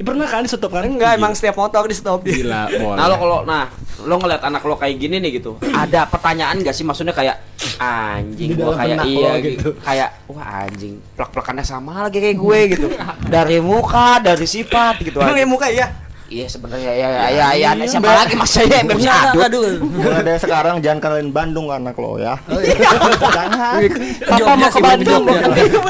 [0.00, 0.88] pernah kan di stop kan?
[0.88, 2.96] enggak emang setiap motor di stop dia Gila, boleh.
[2.96, 3.68] Nah lo kalau nah
[4.00, 7.49] lo ngeliat anak lo kayak gini nih gitu, ada pertanyaan gak sih maksudnya kayak
[7.80, 9.48] anjing dalam kayak iya gitu.
[9.56, 9.68] gitu.
[9.80, 12.86] kayak wah anjing plak-plakannya sama lagi kayak gue gitu
[13.34, 15.88] dari muka dari sifat gitu ya muka ya
[16.30, 19.34] Iya sebenarnya ya ya ya ya, ya, siapa lagi mas saya yang bisa
[19.82, 22.38] Mulai dari sekarang jangan kenalin Bandung anak lo ya.
[23.34, 23.82] Jangan.
[24.30, 25.26] Papa mau ke Bandung.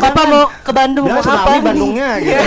[0.00, 1.61] Papa mau ke Bandung mau apa?
[1.61, 2.40] Bandungnya gitu.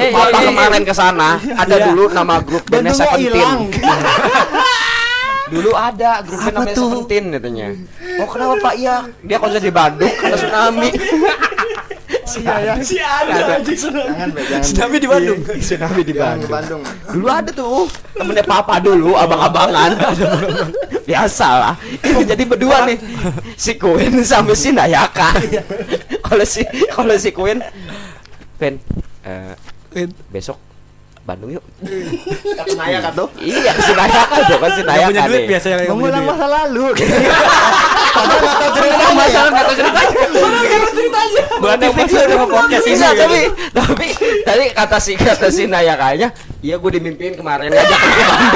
[0.00, 3.68] Eh, Papa kemarin ke sana ada dulu nama grup bandnya Bandungnya hilang.
[3.68, 4.95] Seventeen.
[5.46, 6.88] Dulu ada grup band namanya tuh?
[6.90, 7.66] Seventeen katanya.
[8.18, 8.74] Oh kenapa Pak?
[8.78, 10.90] Iya dia konser di Bandung karena tsunami.
[12.26, 12.74] Iya.
[12.82, 13.62] Si ada.
[13.62, 14.28] Jangan.
[14.60, 15.38] Tsunami di Bandung.
[15.46, 16.50] Tsunami di Bandung.
[16.50, 16.82] Bandung.
[17.14, 17.86] Dulu ada tuh
[18.18, 19.94] temennya Papa dulu abang-abangan.
[21.08, 21.74] Biasa lah.
[22.02, 22.98] Ini jadi berdua nih.
[23.54, 25.30] Si Queen sama si Nayaka.
[26.26, 27.62] Kalau si kalau si Queen
[28.58, 28.82] Pen
[29.22, 29.54] eh,
[30.26, 30.65] besok
[31.26, 31.64] Bandung yuk.
[32.78, 33.26] Naya kan tuh.
[33.36, 36.30] Iya, si Nayaka tuh kan si Yang Nayaka punya duit biasanya yang Mengulang duit.
[36.30, 36.84] masa lalu.
[38.76, 40.22] Cerita masalah nggak tahu ceritanya.
[41.58, 43.10] Buat yang maksud sama podcast ini gitu.
[43.18, 43.40] tapi
[43.74, 44.06] tapi
[44.40, 46.28] tadi kata si kata si Naya kayaknya,
[46.62, 48.54] iya gue dimimpiin kemarin ngajak ke Bandung.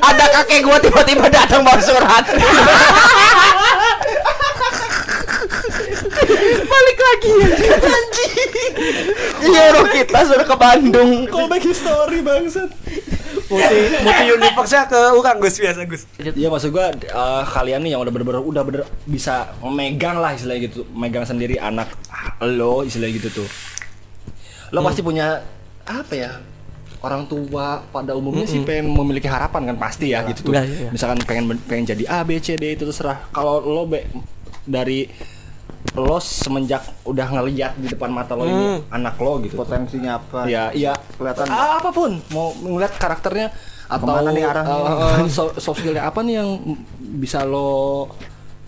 [0.00, 2.24] Ada kakek gue tiba-tiba datang bawa surat.
[6.70, 7.30] Balik lagi
[7.98, 8.50] anjing.
[9.50, 11.10] Iya orang kita sudah ke Bandung.
[11.26, 12.70] Callback history bangsat.
[13.50, 17.98] multi multi universe nya ke orang Gus biasa Gus Iya maksud gua eh, kalian nih
[17.98, 21.90] yang udah bener-bener udah bener bisa megang lah istilahnya gitu, megang sendiri anak
[22.46, 23.48] lo istilahnya gitu tuh.
[24.70, 25.42] Lo pasti punya
[25.82, 26.30] apa ya?
[27.02, 30.54] Orang tua pada umumnya sih pengen memiliki harapan kan pasti ya gitu tuh.
[30.54, 30.90] Iya, iya.
[30.94, 33.24] Misalkan pengen pengen jadi A B C D itu terserah.
[33.34, 34.06] Kalau lo be,
[34.62, 35.10] dari
[35.90, 39.54] lo semenjak udah ngeliat di depan mata lo ini anak lo gitu.
[39.54, 40.44] Potensinya apa?
[40.44, 40.94] Ya, iya.
[41.14, 41.46] Kelihatan.
[41.46, 43.50] Ah, apa pun mau ngeliat karakternya
[43.86, 44.76] atau Ke mana nih arahnya?
[45.28, 46.48] so- soft skillnya apa nih yang
[47.16, 48.06] bisa lo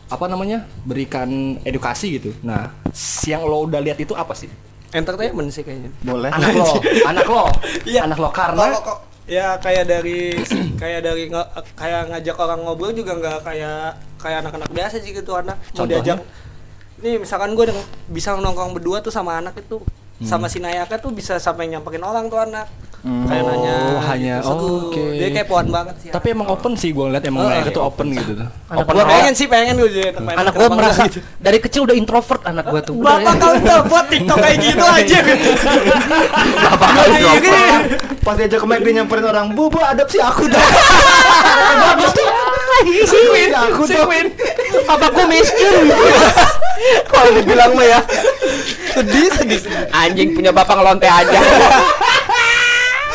[0.05, 2.35] apa namanya berikan edukasi gitu.
[2.43, 2.75] Nah,
[3.23, 4.51] yang lo udah lihat itu apa sih?
[4.93, 6.29] entertainment sih kayaknya Boleh.
[6.29, 6.69] Anak lo,
[7.11, 7.45] anak lo,
[7.83, 8.05] Iya.
[8.05, 10.37] anak lo karena Kalau kok ya kayak dari
[10.77, 13.79] kayak dari nge- kayak ngajak orang ngobrol juga nggak kayak
[14.19, 15.97] kayak anak-anak biasa sih gitu anak mau Contohnya?
[15.97, 16.19] diajak
[17.03, 17.67] nih misalkan gue
[18.09, 19.83] bisa nongkrong berdua tuh sama anak itu
[20.23, 22.71] sama si Nayaka tuh bisa sampai nyamperin orang tuh anak
[23.03, 23.75] kayak Oh, nanya
[24.07, 24.47] hanya- gitu.
[24.49, 24.71] Seru.
[24.87, 25.05] oke.
[25.19, 27.83] dia kayak pohon banget sih tapi emang open sih gue ngeliat emang Oh, iya, tuh
[27.83, 28.47] open gitu tuh.
[28.71, 31.03] Anak gue pengen sih pengen gue jadi teman anak gua merasa
[31.37, 32.95] dari kecil udah introvert anak gua tuh.
[32.95, 33.43] Bapak ya?
[33.43, 35.19] kau telepon tiktok kayak gitu aja
[36.63, 37.83] Bapak kau introvert.
[38.23, 40.63] Pas diajak ke McD nyamperin orang, Bu, Bu, adopsi aku dong.
[41.83, 42.29] Bagus tuh.
[43.67, 44.07] Aku si tuh.
[44.73, 44.89] Queen.
[44.89, 45.75] Papaku miskin.
[47.13, 48.01] Kalau dibilang mah ya.
[48.91, 49.61] Sedih, sedih.
[49.91, 51.39] Anjing punya bapak ngelonte aja.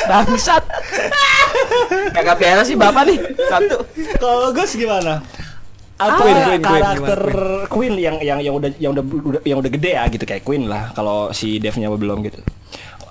[0.07, 0.63] Bangsat.
[2.13, 3.17] Kagak biasa sih bapak nih.
[3.43, 3.77] Satu.
[4.15, 5.19] Kalau Gus gimana?
[5.97, 9.57] Apa Queen, Queen, Queen, karakter gimana, Queen yang yang yang udah yang udah, udah- yang
[9.57, 12.37] udah gede ya gitu kayak Queen lah kalau si Devnya belum gitu.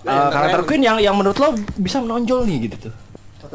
[0.07, 2.95] Eh, karakter Queen yang yang menurut lo bisa menonjol nih gitu tuh.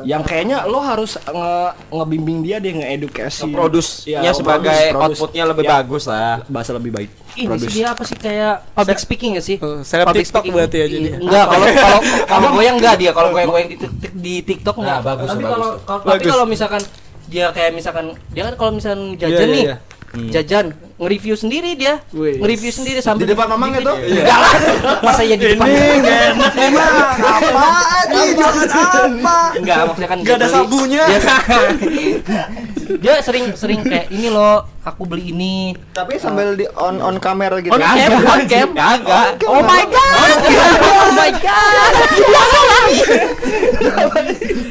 [0.02, 1.54] Yang kayaknya lo harus nge
[1.90, 5.10] ngebimbing dia deh ngeedukasi Produce-nya Iya, sebagai produce, produce.
[5.18, 6.44] outputnya lebih Ya, bagus lah.
[6.46, 9.56] bahasa lebih baik Ini sih dia apa sih kayak public speaking gak sih?
[9.58, 10.52] Oh, seleb Public TikTok speaking.
[10.54, 11.08] berarti ya jadi.
[11.08, 14.98] Iya, Enggak, kalau kalau kalau goyang enggak dia, kalau goyang-goyang di, tik- di TikTok enggak.
[14.98, 16.82] Nah, bagus, tapi kalau tapi kalau misalkan
[17.26, 19.64] dia kayak misalkan dia kan kalau misalkan jajan iya, nih.
[19.64, 19.78] iya.
[20.30, 20.66] Jajan,
[21.02, 21.98] nge-review sendiri dia.
[22.14, 23.90] Nge-review sendiri sambil Di depan mamang itu?
[23.90, 24.54] Enggak lah.
[25.02, 25.66] Masa ya di depan.
[27.18, 28.38] Apaan nih?
[28.38, 29.38] Jualan apa?
[29.58, 31.04] Enggak, maksudnya kan Gak ada sabunya.
[31.10, 32.46] Dia,
[33.02, 35.74] dia sering sering kayak ini loh, aku beli ini.
[35.90, 37.74] Tapi sambil di on on kamera gitu.
[37.74, 38.70] On cam, on cam.
[38.78, 39.42] Kagak.
[39.50, 40.38] Oh my god.
[40.86, 41.94] Oh my god.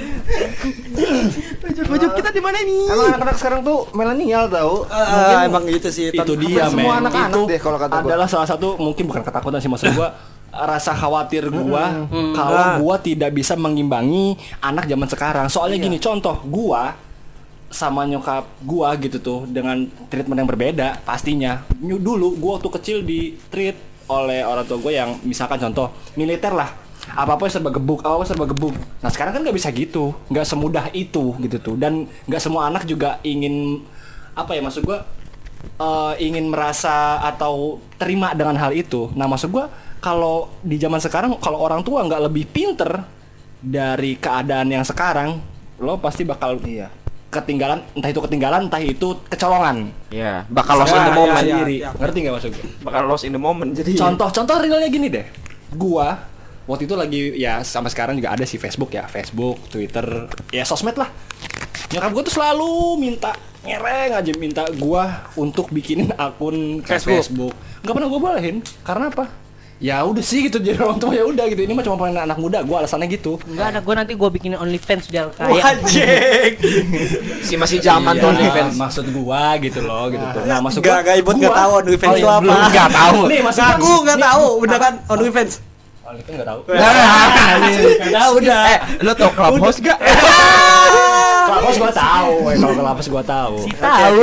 [1.87, 4.87] Baju kita di mana nih Emang anak-anak sekarang tuh milenial tau.
[4.87, 6.11] Ah, emang gitu sih.
[6.11, 8.09] itu dia semua anak-anak itu deh kalau kata gua.
[8.09, 10.09] adalah salah satu mungkin bukan ketakutan sih maksud gua
[10.71, 12.75] rasa khawatir gua kalau Ah.
[12.77, 16.95] gua tidak bisa mengimbangi anak zaman sekarang soalnya gini contoh gua
[17.67, 23.39] sama nyokap gua gitu tuh dengan treatment yang berbeda pastinya dulu gua waktu kecil di
[23.47, 26.67] treat oleh orang tua gue yang misalkan contoh militer lah
[27.11, 30.45] apa apa serba gebuk apa apa serba gebuk nah sekarang kan nggak bisa gitu nggak
[30.45, 33.81] semudah itu gitu tuh dan nggak semua anak juga ingin
[34.33, 35.03] apa ya maksud gua
[35.77, 39.13] eh, ingin merasa atau terima dengan hal itu.
[39.13, 39.69] Nah, maksud gua
[40.01, 43.05] kalau di zaman sekarang kalau orang tua nggak lebih pinter
[43.61, 45.37] dari keadaan yang sekarang,
[45.77, 46.89] lo pasti bakal Iya.
[47.29, 49.93] ketinggalan entah itu ketinggalan entah itu kecolongan.
[50.09, 51.45] Ya, bakal lost in the Ya, moment.
[51.45, 51.77] ya, Sendiri.
[51.79, 51.89] ya.
[51.93, 52.65] Ngerti nggak maksud gue?
[52.81, 53.71] Bakal lost in the moment.
[53.71, 55.27] Jadi Contoh-contoh realnya gini deh.
[55.71, 56.17] Gua
[56.71, 60.95] waktu itu lagi ya sampai sekarang juga ada sih Facebook ya, Facebook, Twitter, ya sosmed
[60.95, 61.11] lah.
[61.91, 67.19] Nyokap gua tuh selalu minta ngereng aja minta gua untuk bikinin akun ke Facebook.
[67.19, 67.55] Facebook.
[67.83, 68.57] Nggak pernah gua bolehin.
[68.81, 69.27] Karena apa?
[69.81, 71.61] Ya udah sih gitu jadi orang tua ya udah gitu.
[71.61, 73.41] Ini mah cuma pengen anak muda, gua alasannya gitu.
[73.43, 75.51] Enggak ada, gue nanti gue bikinin OnlyFans biar kaya.
[75.51, 76.53] Wajik.
[77.43, 78.75] si masih zaman Iya, tuh OnlyFans.
[78.77, 80.43] Maksud gua gitu loh gitu tuh.
[80.45, 82.55] Nah, maksud enggak ibut enggak gua- tahu OnlyFans Oh, itu apa.
[82.69, 83.19] Nggak tahu.
[83.27, 85.53] Nih, maksud gua- Aku enggak tahu, beneran OnlyFans.
[86.11, 86.61] OnlyFans nggak tahu.
[88.03, 88.61] Udah, udah.
[88.67, 89.99] Eh, lo tau Clubhouse gak?
[91.51, 93.55] Clubhouse gua tahu, eh, kalau Clubhouse gua tahu.
[93.79, 94.19] Tahu.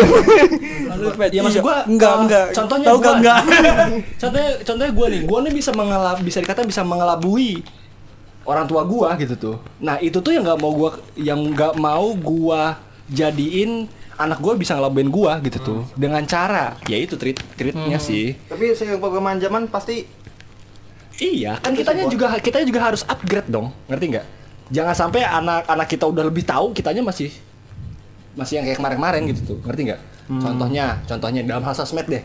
[0.92, 1.32] OnlyFans.
[1.32, 1.66] Ya maksud Iya.
[1.66, 2.46] gua enggak, uh, enggak.
[2.52, 3.40] Contohnya tahu gua, enggak enggak.
[4.22, 7.64] contohnya contohnya gua nih, gua nih bisa mengelab bisa dikata bisa mengelabui
[8.44, 9.56] orang tua gua gitu tuh.
[9.80, 12.76] Nah, itu tuh yang nggak mau gua yang nggak mau gua
[13.08, 18.36] jadiin anak gua bisa ngelabuin gua gitu tuh dengan cara ya itu treat treatnya sih.
[18.50, 20.17] Tapi saya perkembangan zaman pasti
[21.18, 24.26] Iya, kan kitanya juga kitanya juga harus upgrade dong, ngerti nggak?
[24.70, 27.34] Jangan sampai anak-anak kita udah lebih tahu, kitanya masih
[28.38, 30.02] masih yang kayak kemarin-kemarin gitu tuh, ngerti nggak?
[30.28, 32.22] Contohnya, contohnya dalam hal sosmed deh.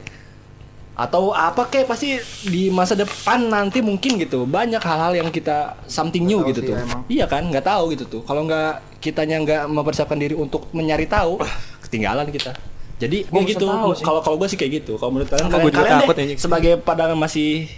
[0.92, 6.28] Atau apa kayak pasti di masa depan nanti mungkin gitu banyak hal-hal yang kita something
[6.28, 6.76] new gitu sih, tuh.
[6.76, 7.00] emang.
[7.08, 8.20] Iya kan, nggak tahu gitu tuh.
[8.28, 11.40] Kalau nggak kitanya nggak mempersiapkan diri untuk menyari tahu,
[11.88, 12.52] ketinggalan kita.
[13.00, 13.66] Jadi Gua bisa gitu.
[14.04, 15.00] Kalau kalau gue sih kayak gitu.
[15.00, 17.72] Kalau menurut kalian, Sama kalian, kalian deh, ya, sebagai padangan masih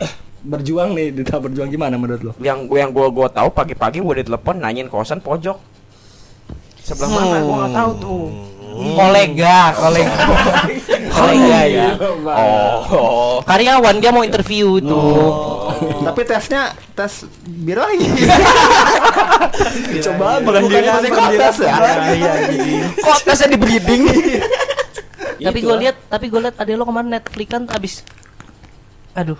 [0.45, 2.33] berjuang nih, di tahap berjuang gimana menurut lo?
[2.39, 5.57] Yang gue yang gue gue tahu pagi-pagi gue ditelepon nanyain kosan pojok.
[6.85, 8.25] Sebelah mana gue nggak tahu tuh.
[8.75, 10.19] Kolega, kolega.
[11.17, 11.89] kolega ya.
[12.27, 13.39] Oh.
[13.47, 15.63] Karyawan dia mau interview tuh.
[16.05, 18.03] tapi tesnya tes birahi.
[20.05, 21.77] Coba Bukan diri kok tes ya.
[23.01, 24.03] Kok tesnya di breeding?
[25.35, 27.95] Tapi gue lihat, tapi gue lihat ada lo kemarin Netflix kan abis
[29.15, 29.39] Aduh.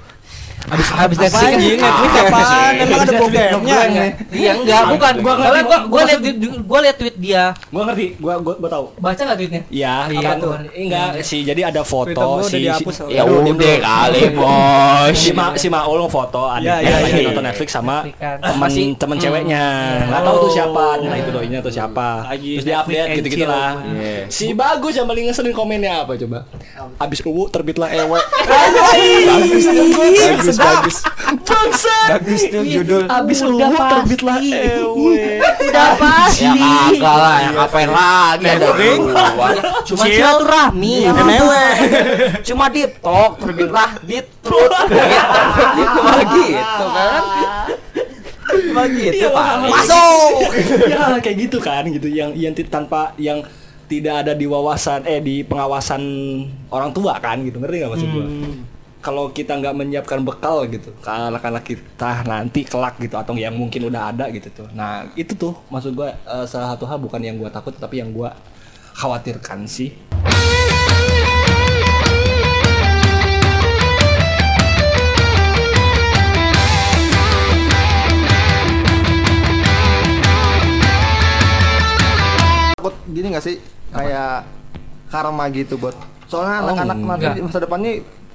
[0.65, 1.53] Abis abis Netflix kan.
[1.53, 2.73] Anjing, Netflix apaan?
[2.81, 4.07] Emang ada programnya?
[4.33, 5.13] Iya enggak, bukan.
[5.21, 6.21] Gua gua gua- gua lihat
[6.65, 7.45] gua lihat tweet dia.
[7.69, 8.85] Gua ngerti, gua gua, gua tahu.
[8.97, 9.63] Baca enggak tweetnya?
[9.69, 10.31] Iya, iya.
[10.41, 10.53] tuh?
[10.73, 15.13] Enggak sih, jadi ada foto si Ya udah kali bos.
[15.13, 17.29] si, Ma, si Maul foto Iya, iya, lagi iya.
[17.29, 18.05] nonton Netflix sama
[18.41, 19.25] teman teman hmm.
[19.25, 19.65] ceweknya.
[20.09, 20.85] Enggak tahu tuh siapa.
[21.05, 22.09] Nah, itu doinya tuh siapa.
[22.33, 23.71] Terus dia update Netflix and gitu-gitu lah.
[23.77, 23.95] chill.
[23.95, 24.23] Iya.
[24.33, 26.39] Si bagus yang paling ngeselin komennya apa coba?
[26.75, 28.19] Abis uwu terbitlah ewe.
[28.19, 29.87] Bagus tuh.
[29.95, 30.97] Bagus bagus.
[32.11, 33.03] Bagus tuh judul.
[33.07, 33.91] Abis uwu pasti.
[33.95, 35.39] terbitlah ewe.
[35.39, 36.45] Udah pasti.
[36.45, 38.69] Ya kagak lah, yang ngapain lagi ada.
[39.87, 40.97] Cuma silaturahmi.
[41.15, 41.67] Menewe.
[42.43, 45.41] Cuma di talk terbitlah di truth gitu.
[45.79, 47.23] Gitu mah gitu kan.
[48.99, 49.47] Gitu Pak.
[49.71, 50.31] Masuk.
[50.91, 53.47] ya kayak gitu kan gitu yang yang tanpa yang
[53.87, 56.03] tidak ada di wawasan eh di pengawasan
[56.73, 57.61] orang tua kan gitu.
[57.61, 58.27] Ngerti nggak maksud gua?
[59.05, 63.93] Kalau kita nggak menyiapkan bekal gitu ke anak-anak kita nanti kelak gitu atau yang mungkin
[63.93, 64.69] udah ada gitu tuh.
[64.73, 68.11] Nah itu tuh maksud gua eh, salah satu hal bukan yang gua takut tapi yang
[68.17, 68.33] gua
[68.95, 69.91] khawatirkan sih
[83.15, 83.57] gini gak sih
[83.89, 84.43] kayak
[85.07, 85.95] karma gitu buat
[86.27, 87.33] soalnya Oh, anak-anak nanti enggak.
[87.33, 87.93] di masa depannya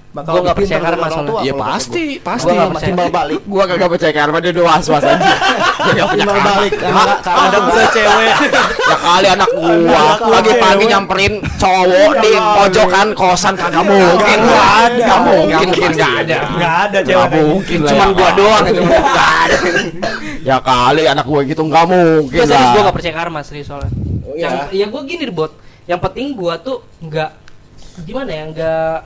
[0.09, 1.29] bakal Gua nggak lebih pintar percaya karma orang soalnya.
[1.29, 2.25] tua Ya pasti, gua.
[2.25, 2.47] pasti.
[2.47, 2.87] Gua Pasti percaya.
[2.87, 5.17] timbal balik Gua kagak percaya karma dia udah was-was aja.
[5.79, 6.49] Dia nggak punya timbal karma.
[6.49, 6.73] balik
[7.29, 8.33] ada musuh cewek
[8.81, 14.37] Ya kali anak gua pagi-pagi nyamperin cowok di pojokan kosan kagak mungkin.
[14.39, 15.03] Nggak ada.
[15.03, 16.37] Nggak mungkin, nggak ada.
[16.49, 17.89] nggak ada cewek mungkin lah.
[17.91, 18.15] Cuman ya.
[18.15, 18.81] gua doang itu.
[18.81, 19.57] Nggak ada.
[20.39, 22.87] Ya kali anak gua gitu nggak mungkin Gue serius gue lah.
[22.87, 23.91] gak percaya karma serius soalnya.
[24.29, 25.51] Oh, yang, ya gue gini bot.
[25.89, 27.31] Yang penting gue tuh nggak
[28.05, 28.97] gimana ya nggak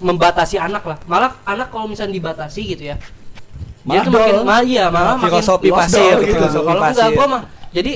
[0.00, 0.98] membatasi anak lah.
[1.04, 2.96] Malah anak kalau misalnya dibatasi gitu ya.
[3.84, 6.80] Malah dia tuh makin malah iya malah makin Filosofi lost pasir dol gitu, filosofi Kalau
[6.80, 7.16] enggak pasir.
[7.16, 7.92] gue mah jadi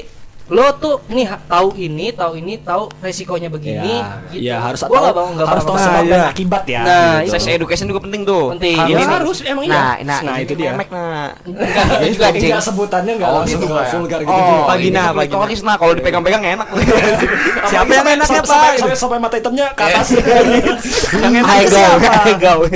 [0.51, 4.43] lo tuh nih tahu ini tahu ini tahu resikonya begini Ya, gitu.
[4.43, 6.29] ya harus Gua tahu nggak harus tahu Nah, sebab dan iya.
[6.29, 6.81] akibat ya.
[6.83, 7.33] Nah, gitu.
[7.33, 8.45] Sex education juga penting tuh.
[8.53, 9.73] penting Ya, Ini- harus emang iya.
[9.73, 10.71] Nah, nah, nah ini itu dia.
[10.71, 11.31] memek, nah.
[12.11, 12.51] juga anjing.
[12.51, 13.87] Enggak sebutannya enggak Oh, langsung gitu, ya?
[13.93, 14.33] vulgar gitu.
[14.33, 15.15] Oh, Vagina, ini vagina.
[15.15, 16.69] klitoris, nah kalau dipegang-pegang enak.
[17.71, 20.07] siapa yang enaknya pak Sampai, sampai, mata hitamnya ke atas.
[21.17, 22.67] yang enak siapa hai gaul.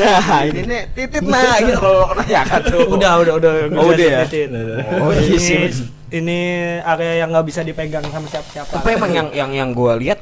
[0.00, 2.86] Nah, ini nih titit nah gitu kalau kena ya kan tuh.
[2.88, 4.22] udah udah udah Oh, udah ya?
[4.98, 5.99] Oh, iya sih.
[6.10, 6.38] Ini
[6.82, 10.18] area yang nggak bisa dipegang sama siapa-siapa Tapi emang yang yang yang gue lihat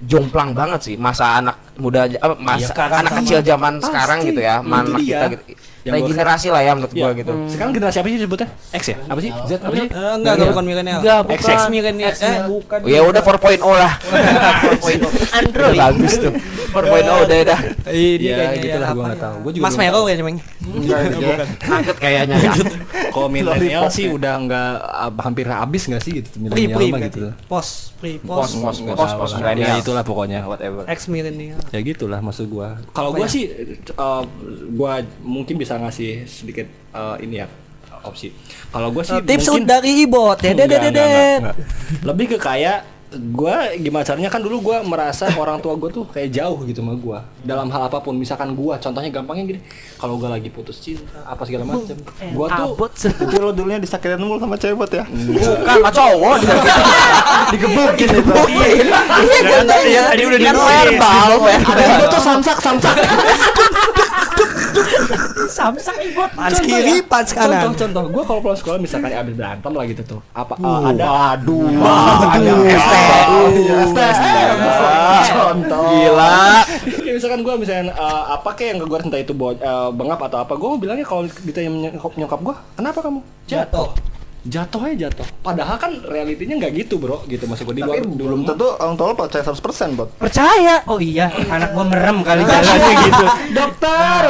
[0.00, 4.64] jomplang banget sih masa anak muda apa, masa sekarang anak kecil zaman sekarang gitu ya,
[4.64, 5.04] anak dia.
[5.04, 5.44] kita gitu.
[5.82, 7.02] Regenerasi lah ya menurut Iya.
[7.02, 7.32] gua gitu.
[7.48, 8.48] Sekarang generasi apa sih disebutnya?
[8.70, 8.96] X ya?
[9.02, 9.30] Apa sih?
[9.30, 9.88] Z apa sih?
[9.88, 11.40] Eh, enggak enggak bukan milenial Enggak, bukan.
[11.40, 13.40] XX milenial eh bukan Oh, ya udah 4.0
[13.74, 13.92] lah.
[14.84, 15.32] 4.0.
[15.32, 16.32] Android bagus tuh.
[16.70, 17.60] 4.0 udah dah.
[17.88, 19.24] Iya, kayaknya gitu ya, lah gua enggak ya.
[19.24, 19.36] tahu.
[19.40, 22.52] Gua juga Mas Mero ya cemeng Nugget kayaknya ya.
[23.10, 24.70] Kalau milenial sih udah enggak
[25.18, 27.18] hampir habis enggak sih gitu milenial mah gitu.
[27.46, 29.66] pos pri Pos pos pos pos milenial.
[29.66, 30.40] Ya itulah pokoknya.
[30.42, 30.84] whatever.
[30.86, 32.78] ex milenial Ya gitulah maksud gua.
[32.92, 34.22] Kalau gua sih eh,
[34.70, 37.46] gua mungkin bisa ngasih sedikit eh, ini ya
[38.00, 38.32] opsi.
[38.72, 41.10] Kalau gua sih tips mungkin- dari ibot ya dede enggak, dede.
[42.00, 42.78] Lebih ke kayak
[43.34, 44.30] gua gimana caranya?
[44.30, 47.26] Kan dulu gua merasa orang tua gua tuh kayak jauh gitu sama gua.
[47.42, 49.60] Dalam hal apa pun misalkan gua contohnya gampangnya gini.
[49.98, 51.96] Kalau gua lagi putus cinta apa segala macam
[52.32, 55.04] gua tuh abot Jadi lo dulunya disakitin mulu sama cewek bot ya?
[55.06, 56.36] Bukan sama cowok.
[57.50, 58.32] Digebukin itu.
[59.90, 60.70] Iya, tadi udah dinulis.
[60.70, 62.94] verbal, Ada ibu tuh samsak samsak.
[65.50, 67.74] samsak ibot pans kiri pans kanan.
[67.74, 68.02] Contoh contoh.
[68.14, 70.20] Gua kalau pulang sekolah misalkan abis berantem lah gitu tuh.
[70.30, 71.04] Apa eh, ada?
[71.10, 71.66] Waduh.
[75.30, 75.84] Contoh.
[75.90, 76.38] Gila.
[76.96, 80.20] Kayak misalkan gue misalnya eh, apa kayak yang ke gue entah itu bo- eh, bengap
[80.22, 83.20] atau apa gue bilangnya kalau ditanya nyokap, nyokap gue kenapa kamu?
[83.46, 83.90] Jatuh.
[84.40, 85.28] Jatuh aja jatuh.
[85.38, 88.96] Padahal kan realitinya nggak gitu bro gitu maksud gue di luar Tapi belum tentu orang
[88.96, 89.60] tua lo percaya 100%
[89.92, 90.08] bot.
[90.16, 90.80] percaya?
[90.86, 93.24] Oh iya anak gua merem kali jalannya gitu.
[93.52, 94.22] Dokter.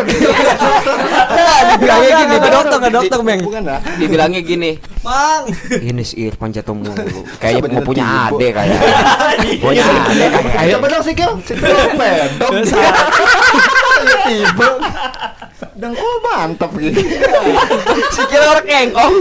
[1.72, 5.42] bilangnya gini nggak dokter nggak dokter meng bukan dah Dibilangnya gini, bang
[5.80, 6.92] ini si Irfan jatuh mulu.
[7.42, 8.80] Kayaknya Bener mau punya ade kayak.
[9.64, 10.60] Punya ade kayak.
[10.60, 11.32] Ayo bener sih Kil.
[11.44, 12.52] Si Kil pedok.
[12.68, 12.92] Ya
[14.28, 14.68] tiba.
[15.80, 17.00] Dan oh mantap gitu.
[18.12, 19.14] Si kira orang kengkong.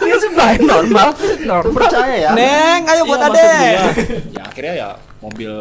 [0.00, 1.08] Dia sebelah normal.
[1.12, 2.30] Tuh percaya ya.
[2.32, 3.48] neng ayo buat Iya, ade
[4.32, 4.88] ya akhirnya ya
[5.20, 5.52] mobil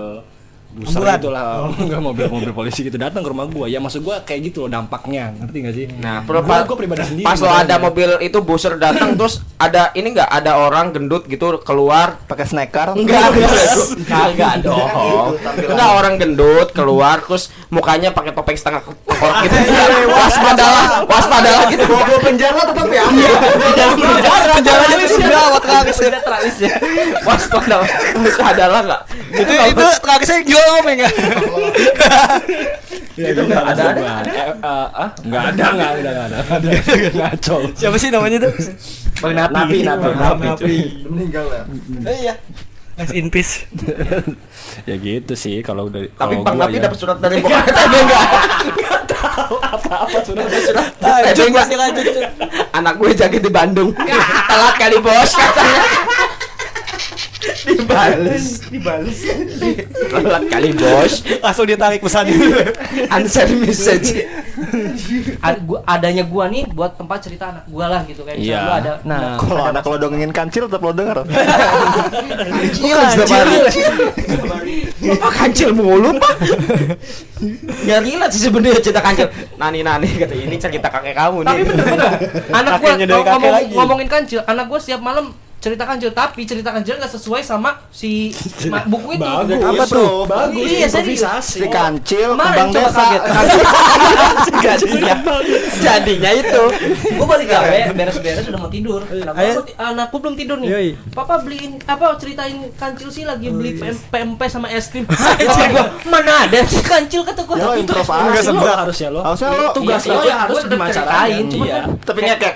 [0.77, 1.17] buser Ambulan.
[1.17, 3.65] gitu lah enggak mobil mobil polisi gitu datang ke rumah gua.
[3.65, 5.33] Ya maksud gua kayak gitu loh dampaknya.
[5.33, 5.85] Ngerti gak sih?
[5.97, 10.13] Nah, gua, gua pribadi sendiri pas lo ada mobil itu buser datang terus ada ini
[10.13, 12.93] enggak ada orang gendut gitu keluar Pakai snacker.
[12.93, 14.53] Enggak, enggak.
[14.61, 15.33] dong.
[15.57, 19.55] Enggak orang gendut keluar terus mukanya pakai topeng setengah kepala gitu.
[20.17, 21.85] Waspadalah, waspadalah gitu.
[21.87, 23.05] Bawa penjara tetap ya.
[24.53, 25.93] penjaranya itu gawat terakhir.
[25.97, 26.71] Udah teralis ya
[27.23, 29.01] Waspadalah, waspadalah enggak?
[29.27, 31.09] itu itu terakhir saya jual ya.
[33.17, 34.03] Ya, ada ada.
[34.29, 35.09] eh, eh, ah?
[35.25, 36.37] Nggak ada nggak ada nggak ada.
[36.37, 36.69] Nggak ada.
[37.17, 38.53] Ngaco siapa sih namanya tuh?
[39.17, 40.75] Bang napi napi napi.
[41.09, 41.61] Meninggal ya.
[42.13, 42.33] iya.
[42.97, 43.65] Rest in peace.
[44.85, 46.89] Ya gitu sih kalau udah Tapi kalau Bang Napi ya.
[46.89, 48.25] dapat surat dari bokap TB enggak?
[49.87, 51.65] apa sudah Surat lanjut TB enggak?
[51.65, 52.05] masih lanjut.
[52.73, 53.89] Anak gue jaga di Bandung.
[53.93, 55.81] Telat kali bos katanya.
[57.67, 59.17] Dibales, dibales.
[60.07, 61.13] Telat kali bos.
[61.37, 62.31] langsung ditarik pesan
[63.09, 64.23] Answer message.
[65.39, 68.63] Ad- gua- adanya gua nih buat tempat cerita anak gua lah gitu kayak misalnya Iya.
[68.63, 71.17] gua ada Nah, Kalau anak lo dongengin kancil tetap lo denger.
[72.73, 73.47] Iya, kancil.
[75.09, 76.33] Apa kancil mulu, Pak?
[77.85, 79.27] Relate sih sebenarnya cerita kancil.
[79.55, 81.47] Nani nani kata ini cerita kakek kamu nih.
[81.47, 82.11] tapi bener-bener
[82.49, 82.93] anak gua
[83.27, 88.29] ngomong, ngomongin kancil anak gua setiap malam cerita kancil tapi cerita nggak sesuai sama si
[88.91, 89.57] buku itu Bagus.
[89.59, 90.13] Apa tuh?
[90.23, 90.63] Bagus.
[90.63, 91.19] Iya, serius.
[91.19, 91.57] improvisasi.
[91.57, 93.01] Si kancil Kemarin coba desa.
[93.01, 93.21] kaget.
[94.57, 95.13] jadinya
[95.85, 96.63] jadinya itu
[97.09, 100.89] gue balik gawe beres-beres udah mau tidur mau ti- anakku belum tidur nih Yoi.
[101.11, 105.03] papa beliin apa ceritain kancil sih lagi beli PM, PMP sama es krim
[106.05, 109.21] mana ada sih kancil kata gue Ya, itu Enggak sebelah harusnya lo.
[109.21, 110.61] Harusnya lo tugas Iya, lo iya, ya harus
[111.57, 111.79] Iya.
[111.79, 112.53] kan tapi ngekek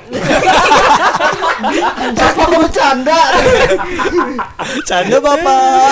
[2.93, 3.19] bercanda?
[4.87, 5.91] Canda bapak.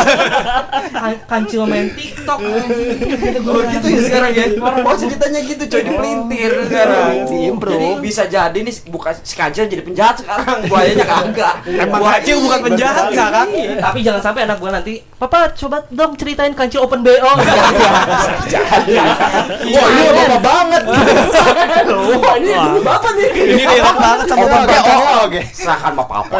[0.90, 7.14] kan- kancil main tiktok oh gitu ya sekarang ya oh ceritanya gitu coy dipelintir sekarang
[7.26, 7.72] Diimprov.
[7.74, 12.60] jadi bisa jadi nih bukan si kancil jadi penjahat sekarang buayanya kagak Emang kancil bukan
[12.66, 13.46] penjahat kakak.
[13.80, 17.36] tapi jangan sampai anak gua nanti papa coba dong ceritain kancil open bo wah
[19.92, 24.80] ini bapak banget wah ini dulu bapak nih Ini enak banget sama bapak.
[24.80, 25.42] oh, oke.
[25.52, 26.38] Serahkan bapak apa?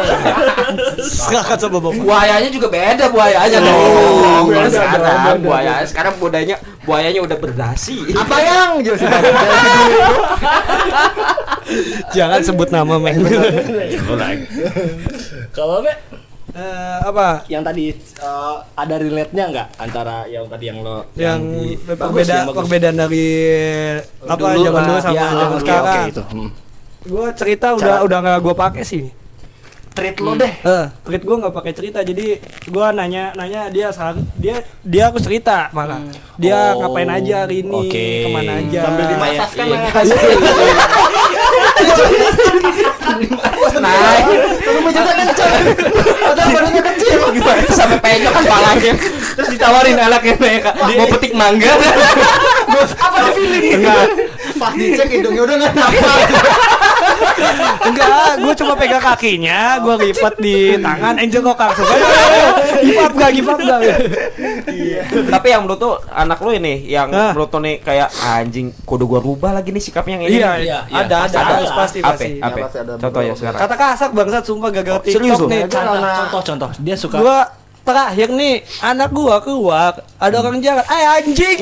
[1.02, 2.00] Silakan sama bapak.
[2.00, 3.76] Buayanya juga beda buayanya dong.
[3.76, 6.56] Kalau dong, sekarang buaya sekarang buayanya
[6.88, 8.00] buayanya udah berdasi.
[8.16, 8.80] Apa yang
[12.16, 13.20] Jangan sebut nama men.
[15.50, 15.92] Kalau Be,
[16.50, 17.46] Eh, apa?
[17.46, 22.46] yang tadi eh, ada relate-nya nggak antara yang tadi yang lo Yang di- berbeda yang
[22.48, 22.58] bagus.
[22.58, 23.26] perbedaan dari
[24.20, 25.84] apa Dulu zaman dulu sama Ya, zaman oke, sekarang.
[25.86, 26.22] oke, itu.
[26.26, 26.48] Hmm.
[27.00, 29.04] Gue cerita udah udah nggak gue pakai sih.
[29.90, 30.52] Treat lo deh.
[30.60, 35.18] Eh, tweet gue nggak pakai cerita, jadi gue nanya nanya dia salah dia dia aku
[35.18, 35.98] cerita malah.
[36.36, 38.06] Dia Oh, ngapain aja hari ini, oke.
[38.22, 38.80] ke mana aja.
[38.82, 39.76] Sambil dimasak kan Iya.
[39.76, 39.90] ya.
[43.76, 44.24] Naik.
[44.62, 45.52] Lu mau juga kenceng.
[46.16, 47.18] Padahal badannya kecil.
[47.30, 47.62] Gimana?
[47.68, 48.92] Sampai penyok kan palanya.
[49.30, 53.64] terus ditawarin anaknya mereka mau petik mangga Apa di feeling?
[53.76, 54.06] Enggak.
[54.54, 56.20] Pas dicek hidungnya udah nggak nafas.
[57.80, 61.86] Enggak, gue cuma pegang kakinya, gue lipat di tangan, Angel kok langsung
[63.00, 63.80] up gak, give up gak?
[65.30, 67.32] Tapi yang menurut tuh anak lu ini yang Hah?
[67.32, 70.36] menurut tuh nih kayak anjing kudu gua rubah lagi nih sikapnya yang ini.
[70.36, 70.98] Iya, nih." iya, iya.
[71.00, 71.74] ada, ada, Pasti ada.
[71.74, 72.08] pasti, Apa?
[72.10, 72.30] pasti.
[72.38, 72.56] Apa?
[72.56, 73.60] Ya, ada Contoh ya sekarang.
[73.60, 75.62] Kata kasak bangsat, sumpah gagal Oh, TikTok nih.
[75.66, 77.38] Karena- Contoh-contoh, dia suka Gua
[77.82, 81.58] terakhir nih, anak gua keluar, ada orang jalan, eh anjing.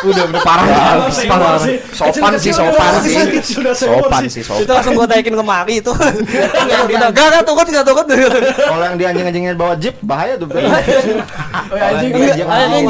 [0.00, 1.12] Udah udah parah banget.
[1.12, 1.60] Senggol Parah.
[1.60, 1.76] sih.
[1.92, 3.14] Sopan sih, sopan sih.
[3.74, 4.30] Sopan sih.
[4.32, 4.72] sih, itu sopan.
[4.72, 5.92] langsung gua taikin kemari itu.
[5.92, 8.06] Gak, gak, tukut, gak, tukut.
[8.08, 10.48] Kalau yang dia anjing-anjingnya bawa jeep bahaya tuh.
[10.50, 12.84] Anjing, Enggak, anjing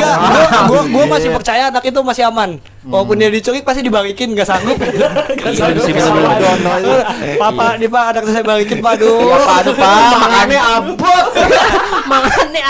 [0.69, 2.63] gua, gua masih percaya anak itu masih aman.
[2.81, 4.81] Walaupun dia diculik pasti dibalikin, gak sanggup.
[4.81, 5.85] Sanggup.
[5.85, 6.41] bener-bener.
[6.41, 6.97] Dono itu.
[7.37, 9.37] Papa, nih pak, anak saya balikin pak, aduh.
[9.37, 11.27] Apa aduh Pak, makannya abot.
[12.13, 12.63] makannya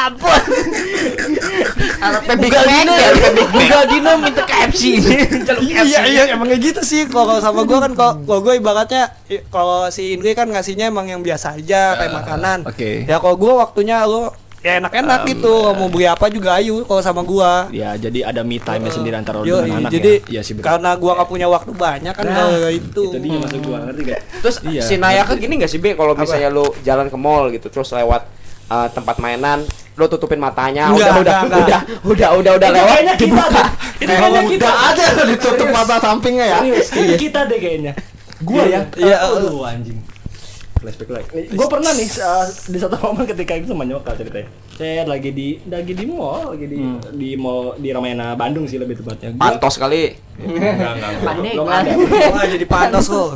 [2.40, 3.50] Big Mac ya, Big Mac.
[3.52, 4.82] Buka Dino minta KFC
[5.66, 9.12] Iya iya emang kayak gitu sih kalau sama gua kan kalau gue ibaratnya
[9.52, 12.58] kalau si Indri kan ngasihnya emang yang biasa aja kayak makanan.
[12.66, 12.90] oke.
[13.04, 17.24] Ya kalau gua waktunya lo ya enak-enak gitu mau beli apa juga ayo kalau sama
[17.24, 17.72] gua.
[17.72, 20.36] Ya, jadi ada me time sendiri antara lo Yo, dengan anak jadi ya.
[20.36, 20.68] Iya sih betul.
[20.68, 23.02] karena gua nggak punya waktu banyak kan kalau itu.
[23.08, 24.20] Itu dia maksud gua, ngerti gak?
[24.44, 24.82] Terus Iya.
[24.84, 28.28] si Nayaka gini gak sih Be kalau misalnya lu jalan ke mall gitu terus lewat
[28.68, 29.64] uh, tempat mainan
[29.96, 31.82] lu tutupin matanya Enggak, udah, udah, enggak, enggak.
[32.04, 33.64] udah udah udah udah lewat kayaknya kita dibuka.
[34.00, 34.64] Itu kayaknya kita.
[34.64, 36.58] Udah aja ditutup mata sampingnya ya.
[36.80, 37.92] Serius, kita deh kayaknya.
[38.40, 38.80] Gua ya.
[38.96, 40.00] Iya, Aduh anjing.
[40.80, 41.52] Flashback lagi.
[41.52, 44.48] Gue pernah nih uh, di satu momen ketika itu sama nyokap ceritanya.
[44.72, 46.80] Saya lagi di lagi di mall, lagi di
[47.12, 49.30] di mall di Ramayana Bandung sih lebih tepatnya.
[49.30, 51.10] Gua- pantos kali Enggak, enggak.
[51.36, 51.68] Glenn.
[51.68, 51.90] ada.
[52.32, 53.28] Wah jadi panas kok.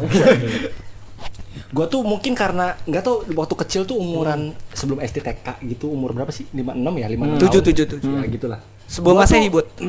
[1.68, 6.14] Gue tuh mungkin karena nggak tau waktu kecil tuh umuran sebelum SD TK gitu umur
[6.14, 6.46] berapa sih?
[6.48, 7.06] 56 ya?
[7.10, 8.10] 56 Tujuh, tujuh, tujuh.
[8.14, 8.60] Ya gitulah.
[8.94, 9.66] Sebelum tuh- Bud.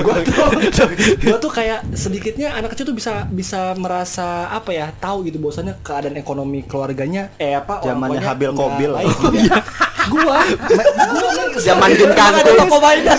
[0.00, 0.32] gua tuh
[1.28, 5.76] gua tuh kayak sedikitnya anak kecil tuh bisa bisa merasa apa ya tahu gitu bahwasanya
[5.80, 8.90] keadaan ekonomi keluarganya eh apa Zamannya Habil nggak Kobil.
[8.96, 9.60] gitu ya.
[10.12, 10.38] gua
[10.86, 13.16] gua zaman gin kaku toko mainan